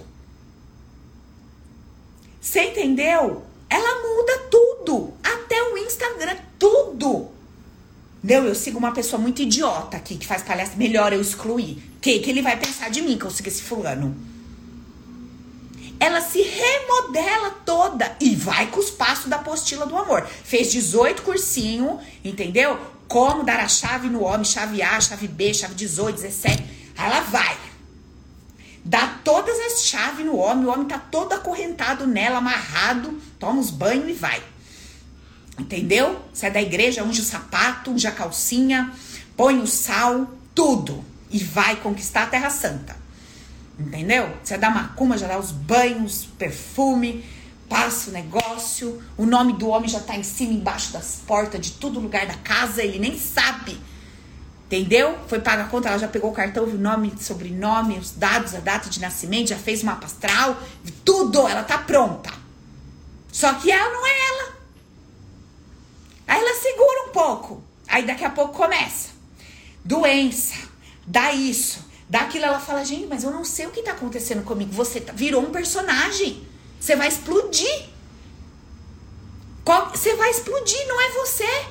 [2.41, 3.45] Você entendeu?
[3.69, 5.15] Ela muda tudo.
[5.23, 7.29] Até o Instagram, tudo.
[8.23, 10.77] Não, eu sigo uma pessoa muito idiota aqui que faz palhaço.
[10.77, 11.83] Melhor eu excluir.
[11.97, 14.17] O que, que ele vai pensar de mim que eu sigo esse fulano?
[16.01, 20.27] Ela se remodela toda e vai com os passos da apostila do amor.
[20.27, 22.81] Fez 18 cursinho, entendeu?
[23.07, 26.65] Como dar a chave no homem, chave A, chave B, chave 18, 17.
[26.97, 27.59] Aí ela vai.
[28.83, 33.71] Dá todas as chaves no homem, o homem tá todo acorrentado nela, amarrado, toma os
[33.71, 34.43] banhos e vai.
[35.59, 36.25] Entendeu?
[36.33, 38.91] Sai da igreja, unge o sapato, unge a calcinha,
[39.37, 41.05] põe o sal, tudo.
[41.31, 43.00] E vai conquistar a Terra Santa.
[43.81, 44.37] Entendeu?
[44.45, 47.25] Você dá macumba, já dá os banhos, perfume,
[47.67, 51.73] passa o negócio, o nome do homem já tá em cima, embaixo das portas de
[51.73, 53.81] todo lugar da casa, ele nem sabe.
[54.67, 55.19] Entendeu?
[55.27, 58.61] Foi pagar a conta, ela já pegou o cartão, o nome, sobrenome, os dados, a
[58.61, 60.61] data de nascimento, já fez o mapa astral,
[61.05, 62.31] tudo, ela tá pronta.
[63.33, 64.53] Só que ela não é ela.
[66.29, 67.65] Aí ela segura um pouco.
[67.89, 69.09] Aí daqui a pouco começa.
[69.85, 70.55] Doença,
[71.07, 74.73] dá isso, Daquilo ela fala, gente, mas eu não sei o que tá acontecendo comigo.
[74.73, 76.45] Você tá, virou um personagem.
[76.81, 77.85] Você vai explodir.
[79.93, 81.65] Você vai explodir, não é você.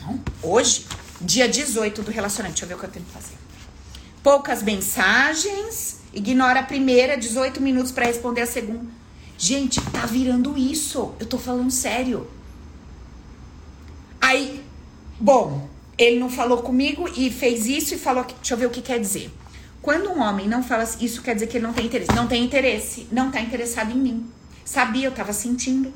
[0.00, 0.86] Não, hoje,
[1.20, 2.54] dia 18 do relacionamento.
[2.54, 3.36] Deixa eu ver o que eu tenho que fazer.
[4.24, 6.00] Poucas mensagens.
[6.12, 8.90] Ignora a primeira, 18 minutos para responder a segunda.
[9.38, 11.14] Gente, tá virando isso.
[11.20, 12.28] Eu tô falando sério.
[14.20, 14.64] Aí,
[15.20, 18.24] bom, ele não falou comigo e fez isso e falou.
[18.24, 19.30] Deixa eu ver o que quer dizer.
[19.82, 22.12] Quando um homem não fala assim, isso quer dizer que ele não tem interesse.
[22.14, 24.30] Não tem interesse, não tá interessado em mim.
[24.64, 25.92] Sabia, eu tava sentindo.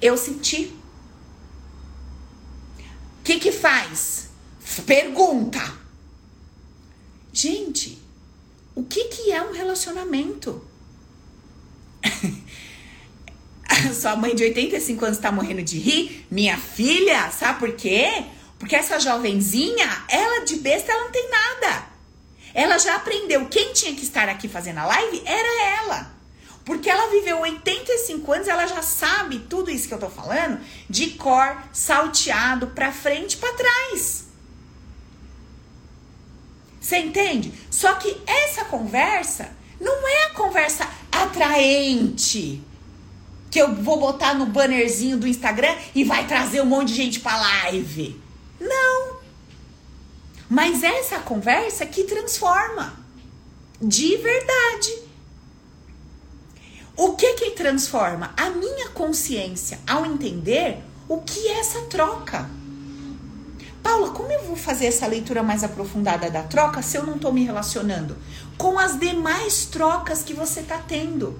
[0.00, 0.72] Eu senti.
[3.20, 4.30] O que que faz?
[4.86, 5.60] Pergunta.
[7.32, 7.98] Gente,
[8.74, 10.64] o que que é um relacionamento?
[13.92, 16.26] Sua mãe de 85 anos tá morrendo de rir?
[16.30, 18.24] Minha filha, sabe por quê?
[18.58, 21.97] Porque essa jovenzinha, ela de besta, ela não tem nada.
[22.54, 23.46] Ela já aprendeu.
[23.46, 26.18] Quem tinha que estar aqui fazendo a live era ela.
[26.64, 31.10] Porque ela viveu 85 anos, ela já sabe tudo isso que eu tô falando de
[31.10, 34.26] cor, salteado pra frente pra trás.
[36.80, 37.52] Você entende?
[37.70, 42.62] Só que essa conversa não é a conversa atraente
[43.50, 47.20] que eu vou botar no bannerzinho do Instagram e vai trazer um monte de gente
[47.20, 48.20] pra live.
[48.60, 49.17] Não.
[50.48, 52.94] Mas essa conversa que transforma.
[53.80, 55.02] De verdade.
[56.96, 58.32] O que que transforma?
[58.36, 62.48] A minha consciência ao entender o que é essa troca.
[63.82, 67.32] Paula, como eu vou fazer essa leitura mais aprofundada da troca se eu não estou
[67.32, 68.16] me relacionando
[68.56, 71.38] com as demais trocas que você está tendo?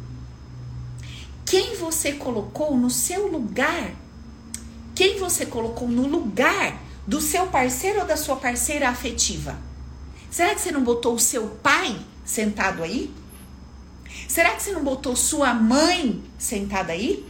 [1.45, 3.91] Quem você colocou no seu lugar?
[4.95, 9.57] Quem você colocou no lugar do seu parceiro ou da sua parceira afetiva?
[10.31, 13.11] Será que você não botou o seu pai sentado aí?
[14.29, 17.27] Será que você não botou sua mãe sentada aí?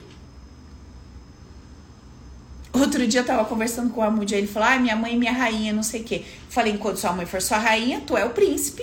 [2.72, 5.72] Outro dia eu tava conversando com o Amud, ele falou: Ah, minha mãe minha rainha,
[5.72, 6.24] não sei o quê.
[6.48, 8.82] Falei: enquanto sua mãe for sua rainha, tu é o príncipe.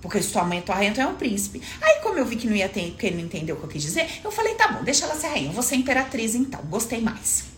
[0.00, 1.60] Porque se tua mãe é tua rainha, tu é um príncipe.
[1.80, 3.70] Aí, como eu vi que não ia ter, porque ele não entendeu o que eu
[3.70, 5.48] quis dizer, eu falei: tá bom, deixa ela ser rainha.
[5.48, 6.60] Eu vou ser imperatriz então.
[6.62, 7.51] Gostei mais.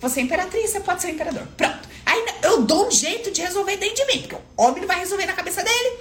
[0.00, 1.46] Você é imperatriz, você pode ser imperador.
[1.56, 1.88] Pronto.
[2.06, 4.98] Aí eu dou um jeito de resolver dentro de mim, porque o homem não vai
[4.98, 5.98] resolver na cabeça dele.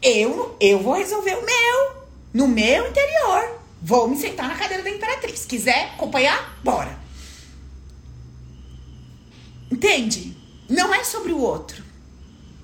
[0.00, 3.60] Eu, eu vou resolver o meu, no meu interior.
[3.82, 5.44] Vou me sentar na cadeira da imperatriz.
[5.44, 6.58] Quiser acompanhar?
[6.62, 6.96] Bora.
[9.70, 10.36] Entende?
[10.68, 11.84] Não é sobre o outro.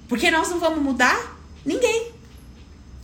[0.09, 2.12] Porque nós não vamos mudar ninguém.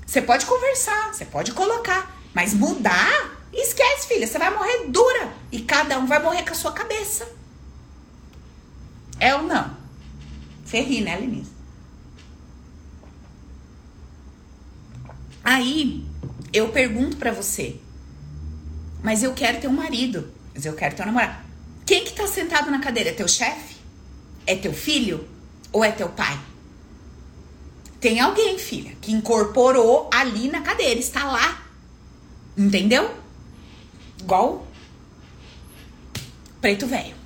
[0.07, 4.27] Você pode conversar, você pode colocar, mas mudar, esquece, filha.
[4.27, 7.29] Você vai morrer dura e cada um vai morrer com a sua cabeça.
[9.19, 9.77] É ou não?
[10.65, 11.51] Você ri, né, Lenise?
[15.43, 16.05] Aí
[16.53, 17.81] eu pergunto para você,
[19.03, 21.39] mas eu quero ter um marido, mas eu quero ter um namorado.
[21.87, 23.11] Quem que tá sentado na cadeira?
[23.11, 23.77] É teu chefe?
[24.47, 25.27] É teu filho?
[25.73, 26.39] Ou é teu pai?
[28.01, 31.63] Tem alguém, filha, que incorporou ali na cadeira, está lá.
[32.57, 33.11] Entendeu?
[34.21, 34.67] Igual
[36.61, 37.17] preto velho.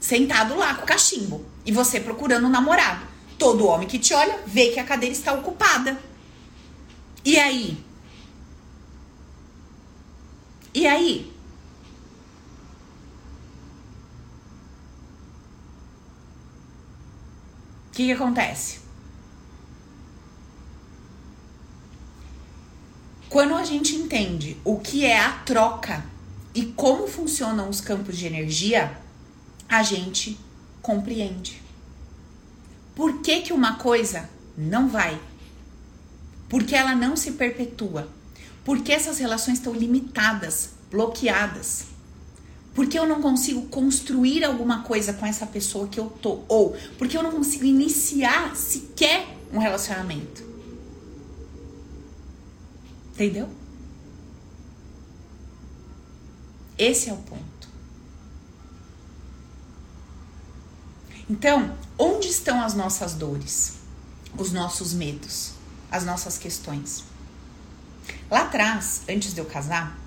[0.00, 1.44] Sentado lá com o cachimbo.
[1.64, 3.06] E você procurando um namorado.
[3.38, 6.00] Todo homem que te olha vê que a cadeira está ocupada.
[7.24, 7.78] E aí?
[10.72, 11.32] E aí?
[17.88, 18.79] O que, que acontece?
[23.30, 26.04] Quando a gente entende o que é a troca
[26.54, 28.92] e como funcionam os campos de energia,
[29.66, 30.38] a gente
[30.82, 31.62] compreende.
[32.94, 35.18] Por que, que uma coisa não vai
[36.50, 38.08] porque ela não se perpetua.
[38.64, 41.84] Porque essas relações estão limitadas, bloqueadas.
[42.74, 46.40] Porque eu não consigo construir alguma coisa com essa pessoa que eu tô.
[46.48, 50.49] Ou porque eu não consigo iniciar sequer um relacionamento.
[53.20, 53.48] Entendeu?
[56.78, 57.68] Esse é o ponto.
[61.28, 63.74] Então, onde estão as nossas dores?
[64.38, 65.60] Os nossos medos?
[65.90, 67.04] as nossas questões.
[68.30, 69.98] Lá atrás, antes de eu casar,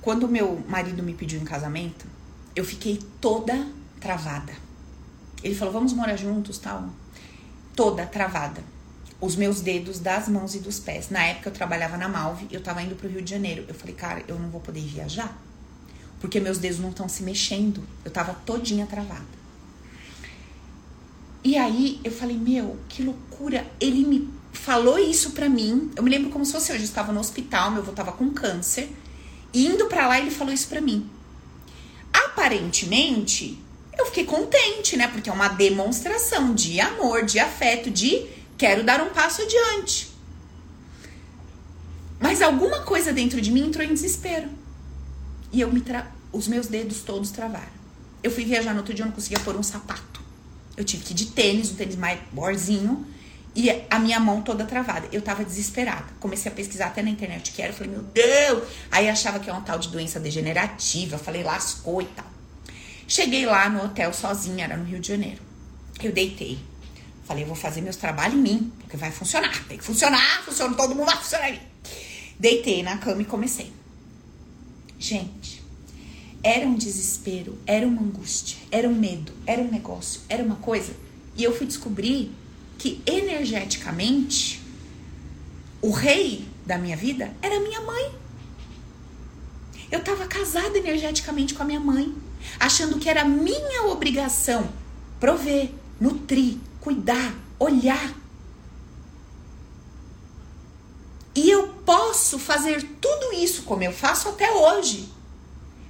[0.00, 2.06] quando meu marido me pediu em casamento,
[2.56, 3.68] eu fiquei toda
[4.00, 4.54] travada.
[5.42, 6.88] Ele falou: "Vamos morar juntos", tal.
[7.76, 8.71] Toda travada.
[9.22, 11.08] Os meus dedos das mãos e dos pés.
[11.08, 13.64] Na época eu trabalhava na Malve, eu tava indo pro Rio de Janeiro.
[13.68, 15.40] Eu falei: "Cara, eu não vou poder viajar,
[16.20, 17.82] porque meus dedos não estão se mexendo".
[18.04, 19.42] Eu tava todinha travada.
[21.44, 23.66] E aí eu falei, meu, que loucura.
[23.80, 25.90] Ele me falou isso pra mim.
[25.96, 26.82] Eu me lembro como se fosse hoje.
[26.82, 28.88] Eu estava no hospital, meu avô tava com câncer.
[29.52, 31.08] Indo pra lá, ele falou isso pra mim.
[32.12, 33.58] Aparentemente,
[33.98, 35.08] eu fiquei contente, né?
[35.08, 38.26] Porque é uma demonstração de amor, de afeto, de
[38.62, 40.08] quero dar um passo adiante.
[42.20, 44.48] Mas alguma coisa dentro de mim entrou em desespero.
[45.50, 46.06] E eu me tra...
[46.32, 47.82] os meus dedos todos travaram.
[48.22, 50.20] Eu fui viajar no outro dia, eu não conseguia pôr um sapato.
[50.76, 53.04] Eu tive que ir de tênis, um tênis mais borzinho,
[53.52, 55.08] e a minha mão toda travada.
[55.10, 56.06] Eu tava desesperada.
[56.20, 57.72] Comecei a pesquisar até na internet o que era.
[57.72, 58.62] Eu falei, meu Deus!
[58.92, 61.16] Aí achava que é uma tal de doença degenerativa.
[61.16, 62.30] Eu falei, lascou e tal.
[63.08, 65.42] Cheguei lá no hotel sozinha, era no Rio de Janeiro.
[66.00, 66.70] Eu deitei.
[67.24, 69.64] Falei, vou fazer meus trabalhos em mim, porque vai funcionar.
[69.66, 71.60] Tem que funcionar, funciona, todo mundo vai funcionar em mim.
[72.38, 73.72] Deitei na cama e comecei.
[74.98, 75.62] Gente,
[76.42, 80.92] era um desespero, era uma angústia, era um medo, era um negócio, era uma coisa.
[81.36, 82.32] E eu fui descobrir
[82.78, 84.60] que energeticamente
[85.80, 88.12] o rei da minha vida era minha mãe.
[89.90, 92.12] Eu estava casada energeticamente com a minha mãe,
[92.58, 94.68] achando que era minha obrigação
[95.20, 95.70] prover,
[96.00, 98.12] nutrir, cuidar, olhar.
[101.34, 105.10] E eu posso fazer tudo isso como eu faço até hoje,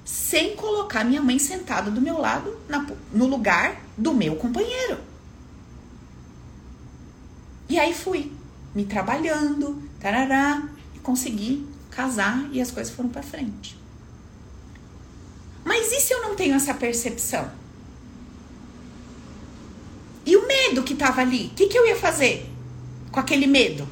[0.04, 5.00] sem colocar minha mãe sentada do meu lado na, no lugar do meu companheiro.
[7.68, 8.30] E aí fui,
[8.74, 10.62] me trabalhando, tarará,
[10.94, 13.78] e consegui casar e as coisas foram para frente.
[15.64, 17.61] Mas e se eu não tenho essa percepção?
[20.24, 21.46] E o medo que tava ali?
[21.46, 22.46] O que, que eu ia fazer
[23.10, 23.88] com aquele medo?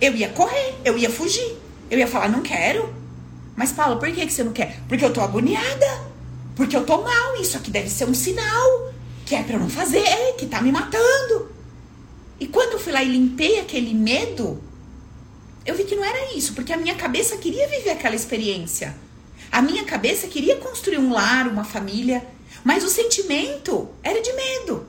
[0.00, 1.56] Eu ia correr, eu ia fugir.
[1.90, 2.92] Eu ia falar, não quero.
[3.56, 4.80] Mas, Paulo, por que, que você não quer?
[4.88, 6.12] Porque eu tô agoniada.
[6.56, 7.36] Porque eu tô mal.
[7.40, 8.92] Isso aqui deve ser um sinal.
[9.26, 11.52] Que é pra eu não fazer, que tá me matando.
[12.40, 14.60] E quando eu fui lá e limpei aquele medo,
[15.64, 18.96] eu vi que não era isso, porque a minha cabeça queria viver aquela experiência.
[19.50, 22.26] A minha cabeça queria construir um lar, uma família,
[22.64, 24.86] mas o sentimento era de medo.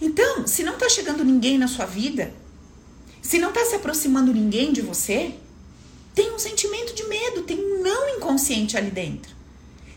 [0.00, 2.32] Então, se não tá chegando ninguém na sua vida,
[3.20, 5.34] se não tá se aproximando ninguém de você,
[6.14, 9.34] tem um sentimento de medo, tem um não inconsciente ali dentro.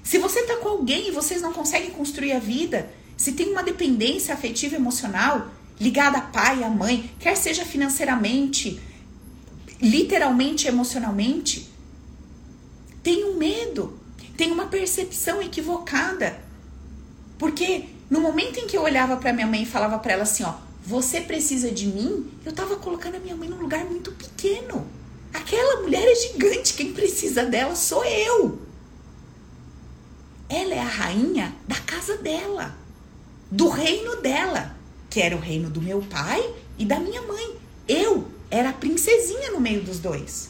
[0.04, 3.64] Se você tá com alguém e vocês não conseguem construir a vida, se tem uma
[3.64, 8.80] dependência afetiva emocional ligada a pai, a mãe, quer seja financeiramente,
[9.82, 11.70] literalmente emocionalmente,
[13.02, 14.00] tem um medo,
[14.38, 16.40] tem uma percepção equivocada.
[17.38, 20.44] Porque no momento em que eu olhava para minha mãe e falava para ela assim,
[20.44, 20.54] ó,
[20.86, 24.86] você precisa de mim, eu tava colocando a minha mãe num lugar muito pequeno.
[25.34, 28.62] Aquela mulher é gigante, quem precisa dela sou eu.
[30.48, 32.78] Ela é a rainha da casa dela
[33.50, 34.78] do reino dela,
[35.10, 36.48] que era o reino do meu pai
[36.78, 37.56] e da minha mãe.
[37.88, 40.50] Eu era a princesinha no meio dos dois.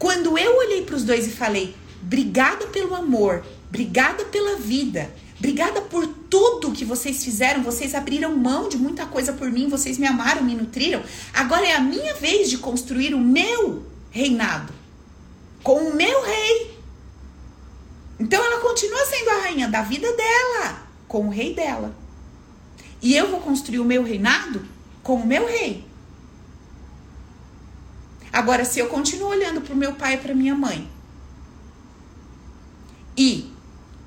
[0.00, 5.08] Quando eu olhei para os dois e falei: "Obrigada pelo amor, obrigada pela vida,
[5.38, 9.98] obrigada por tudo que vocês fizeram, vocês abriram mão de muita coisa por mim, vocês
[9.98, 11.02] me amaram, me nutriram.
[11.32, 14.72] Agora é a minha vez de construir o meu reinado
[15.62, 16.76] com o meu rei.
[18.18, 21.94] Então ela continua sendo a rainha da vida dela com o rei dela.
[23.02, 24.64] E eu vou construir o meu reinado
[25.02, 25.84] com o meu rei.
[28.32, 30.90] Agora, se eu continuo olhando para o meu pai e para minha mãe
[33.16, 33.50] e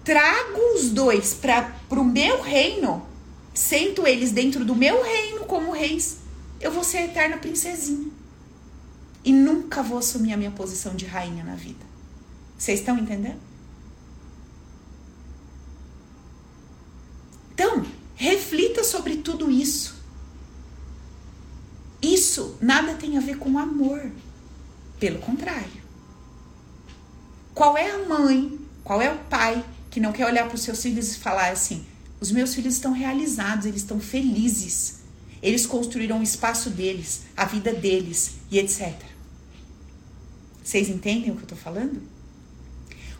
[0.09, 3.05] trago os dois para o meu reino,
[3.53, 6.17] sento eles dentro do meu reino como reis,
[6.59, 8.09] eu vou ser a eterna princesinha.
[9.23, 11.85] E nunca vou assumir a minha posição de rainha na vida.
[12.57, 13.39] Vocês estão entendendo?
[17.53, 17.85] Então,
[18.15, 19.95] reflita sobre tudo isso.
[22.01, 24.11] Isso nada tem a ver com amor.
[24.99, 25.83] Pelo contrário.
[27.53, 30.81] Qual é a mãe, qual é o pai que não quer olhar para os seus
[30.81, 31.85] filhos e falar assim:
[32.19, 34.99] os meus filhos estão realizados, eles estão felizes.
[35.41, 38.93] Eles construíram o espaço deles, a vida deles e etc.
[40.61, 42.01] Vocês entendem o que eu estou falando?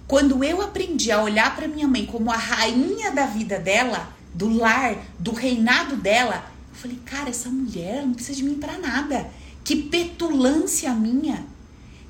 [0.05, 4.49] Quando eu aprendi a olhar para minha mãe como a rainha da vida dela, do
[4.49, 6.51] lar, do reinado dela.
[6.69, 9.29] Eu falei, cara, essa mulher não precisa de mim para nada.
[9.63, 11.45] Que petulância minha,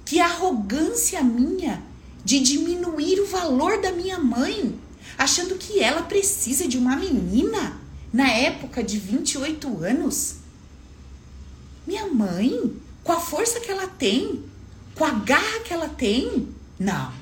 [0.06, 1.84] que arrogância minha
[2.24, 4.78] de diminuir o valor da minha mãe,
[5.18, 7.80] achando que ela precisa de uma menina
[8.12, 10.36] na época de 28 anos.
[11.86, 14.44] Minha mãe, com a força que ela tem,
[14.96, 16.48] com a garra que ela tem,
[16.78, 17.14] não,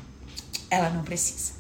[0.70, 1.54] ela não precisa.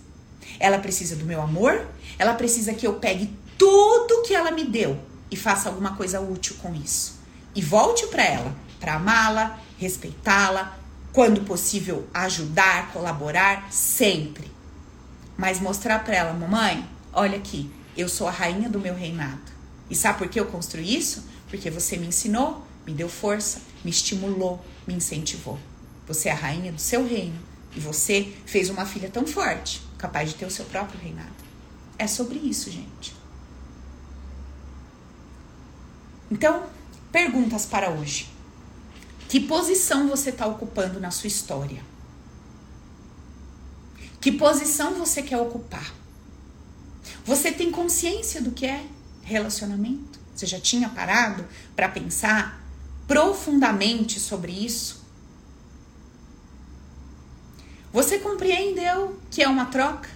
[0.59, 4.99] Ela precisa do meu amor, ela precisa que eu pegue tudo que ela me deu
[5.29, 7.15] e faça alguma coisa útil com isso.
[7.55, 10.76] E volte para ela, para amá-la, respeitá-la,
[11.17, 14.51] quando possível ajudar, colaborar, sempre.
[15.35, 19.41] Mas mostrar para ela, mamãe, olha aqui, eu sou a rainha do meu reinado.
[19.89, 21.25] E sabe por que eu construí isso?
[21.49, 25.57] Porque você me ensinou, me deu força, me estimulou, me incentivou.
[26.07, 27.39] Você é a rainha do seu reino
[27.75, 31.33] e você fez uma filha tão forte capaz de ter o seu próprio reinado.
[31.97, 33.15] É sobre isso, gente.
[36.29, 36.67] Então,
[37.11, 38.36] perguntas para hoje.
[39.27, 41.83] Que posição você está ocupando na sua história?
[44.21, 45.93] Que posição você quer ocupar?
[47.25, 48.85] Você tem consciência do que é
[49.21, 50.17] relacionamento?
[50.33, 52.63] Você já tinha parado para pensar
[53.05, 55.05] profundamente sobre isso?
[57.91, 60.09] Você compreendeu que é uma troca?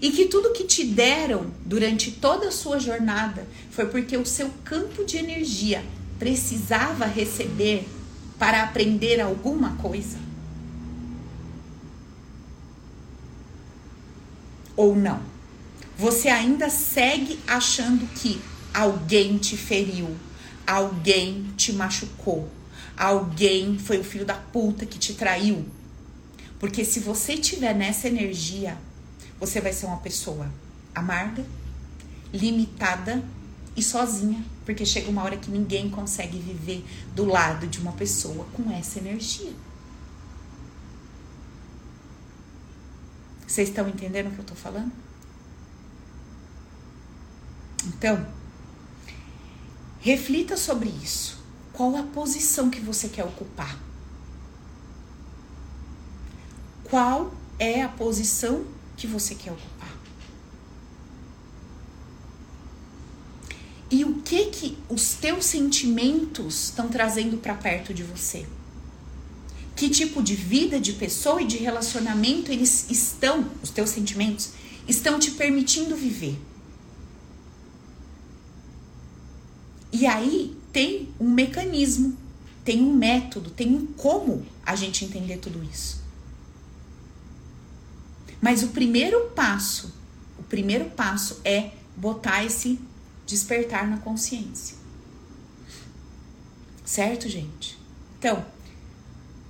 [0.00, 4.50] E que tudo que te deram durante toda a sua jornada foi porque o seu
[4.64, 5.84] campo de energia
[6.18, 7.86] precisava receber
[8.38, 10.18] para aprender alguma coisa?
[14.76, 15.20] Ou não?
[15.96, 18.40] Você ainda segue achando que
[18.74, 20.14] alguém te feriu,
[20.66, 22.50] alguém te machucou,
[22.96, 25.64] alguém foi o filho da puta que te traiu?
[26.58, 28.76] Porque se você tiver nessa energia,
[29.40, 30.50] você vai ser uma pessoa
[30.94, 31.44] amarga,
[32.32, 33.22] limitada
[33.76, 38.46] e sozinha, porque chega uma hora que ninguém consegue viver do lado de uma pessoa
[38.54, 39.52] com essa energia.
[43.46, 44.90] Vocês estão entendendo o que eu tô falando?
[47.86, 48.26] Então,
[50.00, 51.38] reflita sobre isso.
[51.72, 53.78] Qual a posição que você quer ocupar?
[56.84, 58.64] Qual é a posição
[58.96, 59.75] que você quer ocupar?
[63.90, 68.46] E o que que os teus sentimentos estão trazendo para perto de você?
[69.76, 74.50] Que tipo de vida, de pessoa e de relacionamento eles estão, os teus sentimentos,
[74.88, 76.36] estão te permitindo viver?
[79.92, 82.16] E aí tem um mecanismo,
[82.64, 86.02] tem um método, tem um como a gente entender tudo isso.
[88.40, 89.94] Mas o primeiro passo,
[90.38, 92.78] o primeiro passo é botar esse
[93.26, 94.76] despertar na consciência.
[96.84, 97.76] Certo, gente?
[98.18, 98.46] Então,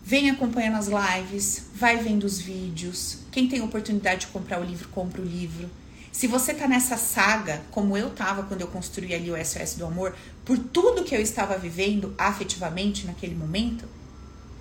[0.02, 3.18] vem acompanhando as lives, vai vendo os vídeos.
[3.30, 5.70] Quem tem oportunidade de comprar o livro, compra o livro.
[6.10, 9.84] Se você tá nessa saga, como eu tava quando eu construí ali o SOS do
[9.84, 10.16] Amor,
[10.46, 13.86] por tudo que eu estava vivendo afetivamente naquele momento,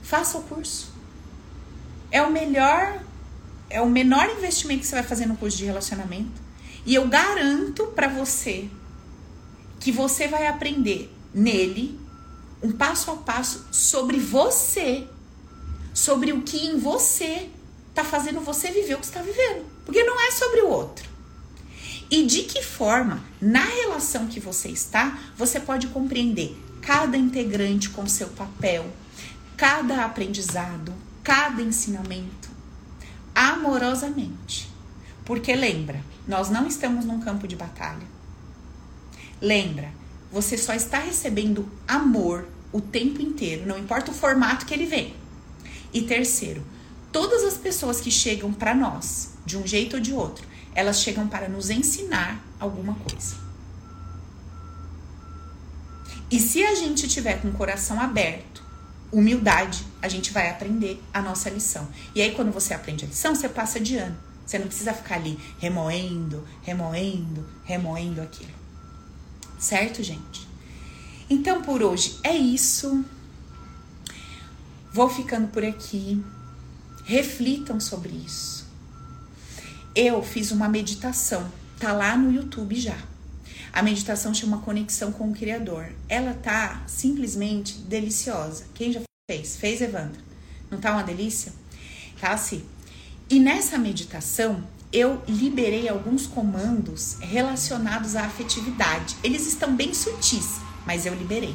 [0.04, 0.94] faça o curso.
[2.12, 3.02] É o melhor,
[3.70, 6.42] é o menor investimento que você vai fazer no curso de relacionamento.
[6.86, 8.70] E eu garanto para você
[9.86, 12.00] que você vai aprender nele
[12.60, 15.08] um passo a passo sobre você,
[15.94, 17.52] sobre o que em você
[17.94, 21.08] tá fazendo você viver o que está vivendo, porque não é sobre o outro.
[22.10, 28.08] E de que forma, na relação que você está, você pode compreender cada integrante com
[28.08, 28.92] seu papel,
[29.56, 32.50] cada aprendizado, cada ensinamento,
[33.36, 34.68] amorosamente.
[35.24, 38.15] Porque lembra, nós não estamos num campo de batalha.
[39.42, 39.92] Lembra,
[40.32, 45.16] você só está recebendo amor o tempo inteiro, não importa o formato que ele vem.
[45.94, 46.62] E terceiro,
[47.12, 51.28] todas as pessoas que chegam para nós, de um jeito ou de outro, elas chegam
[51.28, 53.36] para nos ensinar alguma coisa.
[56.30, 58.64] E se a gente tiver com o coração aberto,
[59.12, 61.88] humildade, a gente vai aprender a nossa lição.
[62.14, 64.18] E aí, quando você aprende a lição, você passa de ano.
[64.46, 68.55] Você não precisa ficar ali remoendo, remoendo, remoendo aquilo.
[69.58, 70.48] Certo, gente?
[71.30, 73.04] Então, por hoje é isso.
[74.92, 76.24] Vou ficando por aqui.
[77.04, 78.66] Reflitam sobre isso
[79.96, 81.50] eu fiz uma meditação,
[81.80, 82.98] tá lá no YouTube já.
[83.72, 85.90] A meditação chama Conexão com o Criador.
[86.10, 88.66] Ela tá simplesmente deliciosa.
[88.74, 89.56] Quem já fez?
[89.56, 90.22] Fez, Evandro?
[90.70, 91.54] Não tá uma delícia?
[92.20, 92.66] Tá assim.
[93.30, 94.64] E nessa meditação,
[94.96, 99.18] eu liberei alguns comandos relacionados à afetividade.
[99.22, 101.54] Eles estão bem sutis, mas eu liberei.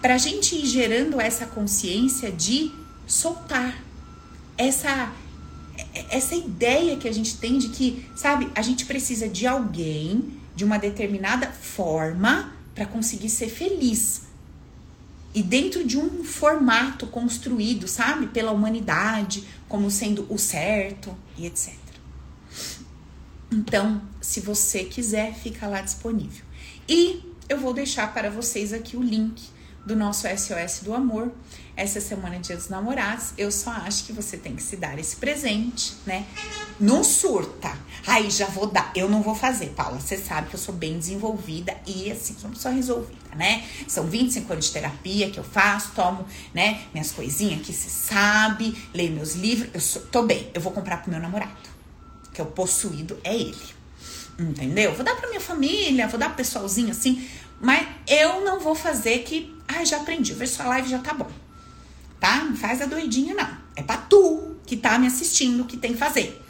[0.00, 2.72] Pra gente ir gerando essa consciência de
[3.06, 3.76] soltar
[4.56, 5.12] essa
[6.10, 10.64] essa ideia que a gente tem de que, sabe, a gente precisa de alguém de
[10.64, 14.22] uma determinada forma para conseguir ser feliz.
[15.34, 21.81] E dentro de um formato construído, sabe, pela humanidade, como sendo o certo e etc.
[23.52, 26.42] Então, se você quiser, fica lá disponível.
[26.88, 29.42] E eu vou deixar para vocês aqui o link
[29.84, 31.30] do nosso SOS do Amor.
[31.76, 33.34] Essa semana é Dia dos Namorados.
[33.36, 36.24] Eu só acho que você tem que se dar esse presente, né?
[36.80, 37.76] Não surta.
[38.06, 38.90] Aí já vou dar.
[38.94, 40.00] Eu não vou fazer, Paula.
[40.00, 43.64] Você sabe que eu sou bem desenvolvida e assim, sou uma pessoa resolvida, né?
[43.86, 46.24] São 25 anos de terapia que eu faço, tomo,
[46.54, 49.70] né, minhas coisinhas que se sabe, leio meus livros.
[49.74, 50.50] Eu sou, tô bem.
[50.54, 51.71] Eu vou comprar pro meu namorado.
[52.32, 53.82] Que é o possuído é ele.
[54.38, 54.94] Entendeu?
[54.94, 57.28] Vou dar pra minha família, vou dar pro pessoalzinho assim,
[57.60, 61.30] mas eu não vou fazer que, ah, já aprendi, ver sua live já tá bom.
[62.18, 62.44] Tá?
[62.44, 63.48] Não faz a doidinha não.
[63.76, 66.40] É pra tu que tá me assistindo que tem que fazer.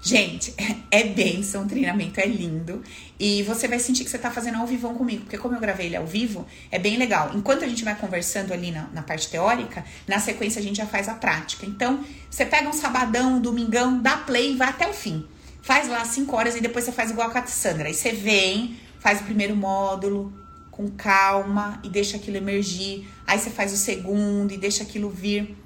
[0.00, 0.54] Gente,
[0.90, 2.82] é bênção, o treinamento é lindo.
[3.18, 5.86] E você vai sentir que você tá fazendo ao vivo comigo, porque como eu gravei
[5.86, 7.32] ele ao vivo, é bem legal.
[7.34, 10.86] Enquanto a gente vai conversando ali na, na, parte teórica, na sequência a gente já
[10.86, 11.66] faz a prática.
[11.66, 15.26] Então, você pega um sabadão, um domingão, dá play e vai até o fim.
[15.62, 17.88] Faz lá 5 horas e depois você faz igual a Cassandra.
[17.88, 20.32] Aí você vem, faz o primeiro módulo
[20.70, 23.06] com calma e deixa aquilo emergir.
[23.26, 25.56] Aí você faz o segundo e deixa aquilo vir.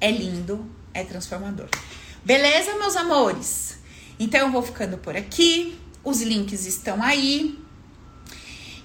[0.00, 1.68] É lindo, é transformador.
[2.24, 3.78] Beleza, meus amores?
[4.16, 5.76] Então eu vou ficando por aqui.
[6.04, 7.58] Os links estão aí.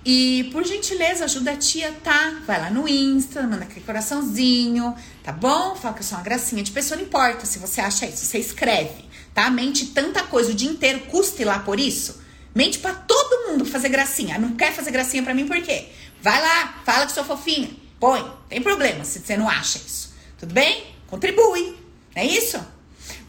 [0.03, 2.41] E por gentileza, ajuda a tia, tá?
[2.47, 5.75] Vai lá no Insta, manda aquele coraçãozinho, tá bom?
[5.75, 8.39] Fala que eu sou uma gracinha de pessoa, não importa se você acha isso, você
[8.39, 9.49] escreve, tá?
[9.49, 12.21] Mente tanta coisa o dia inteiro, custe lá por isso.
[12.55, 14.39] Mente para todo mundo fazer gracinha.
[14.39, 15.89] Não quer fazer gracinha para mim por quê?
[16.21, 17.69] Vai lá, fala que sou fofinha.
[17.99, 20.15] Põe, tem problema se você não acha isso.
[20.39, 20.87] Tudo bem?
[21.07, 21.75] Contribui.
[22.15, 22.59] É isso?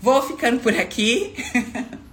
[0.01, 1.35] Vou ficando por aqui.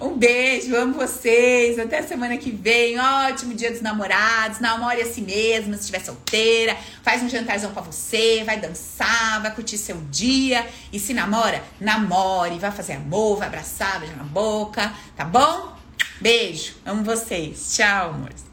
[0.00, 1.78] Um beijo, amo vocês.
[1.78, 2.98] Até semana que vem.
[2.98, 4.58] Ótimo dia dos namorados.
[4.58, 6.76] Namore a si mesma, se estiver solteira.
[7.02, 8.42] Faz um jantarzão pra você.
[8.44, 10.66] Vai dançar, vai curtir seu dia.
[10.92, 12.58] E se namora, namore.
[12.58, 14.92] Vai fazer amor, vai abraçar, beijar na boca.
[15.16, 15.76] Tá bom?
[16.20, 17.74] Beijo, amo vocês.
[17.76, 18.49] Tchau, amores.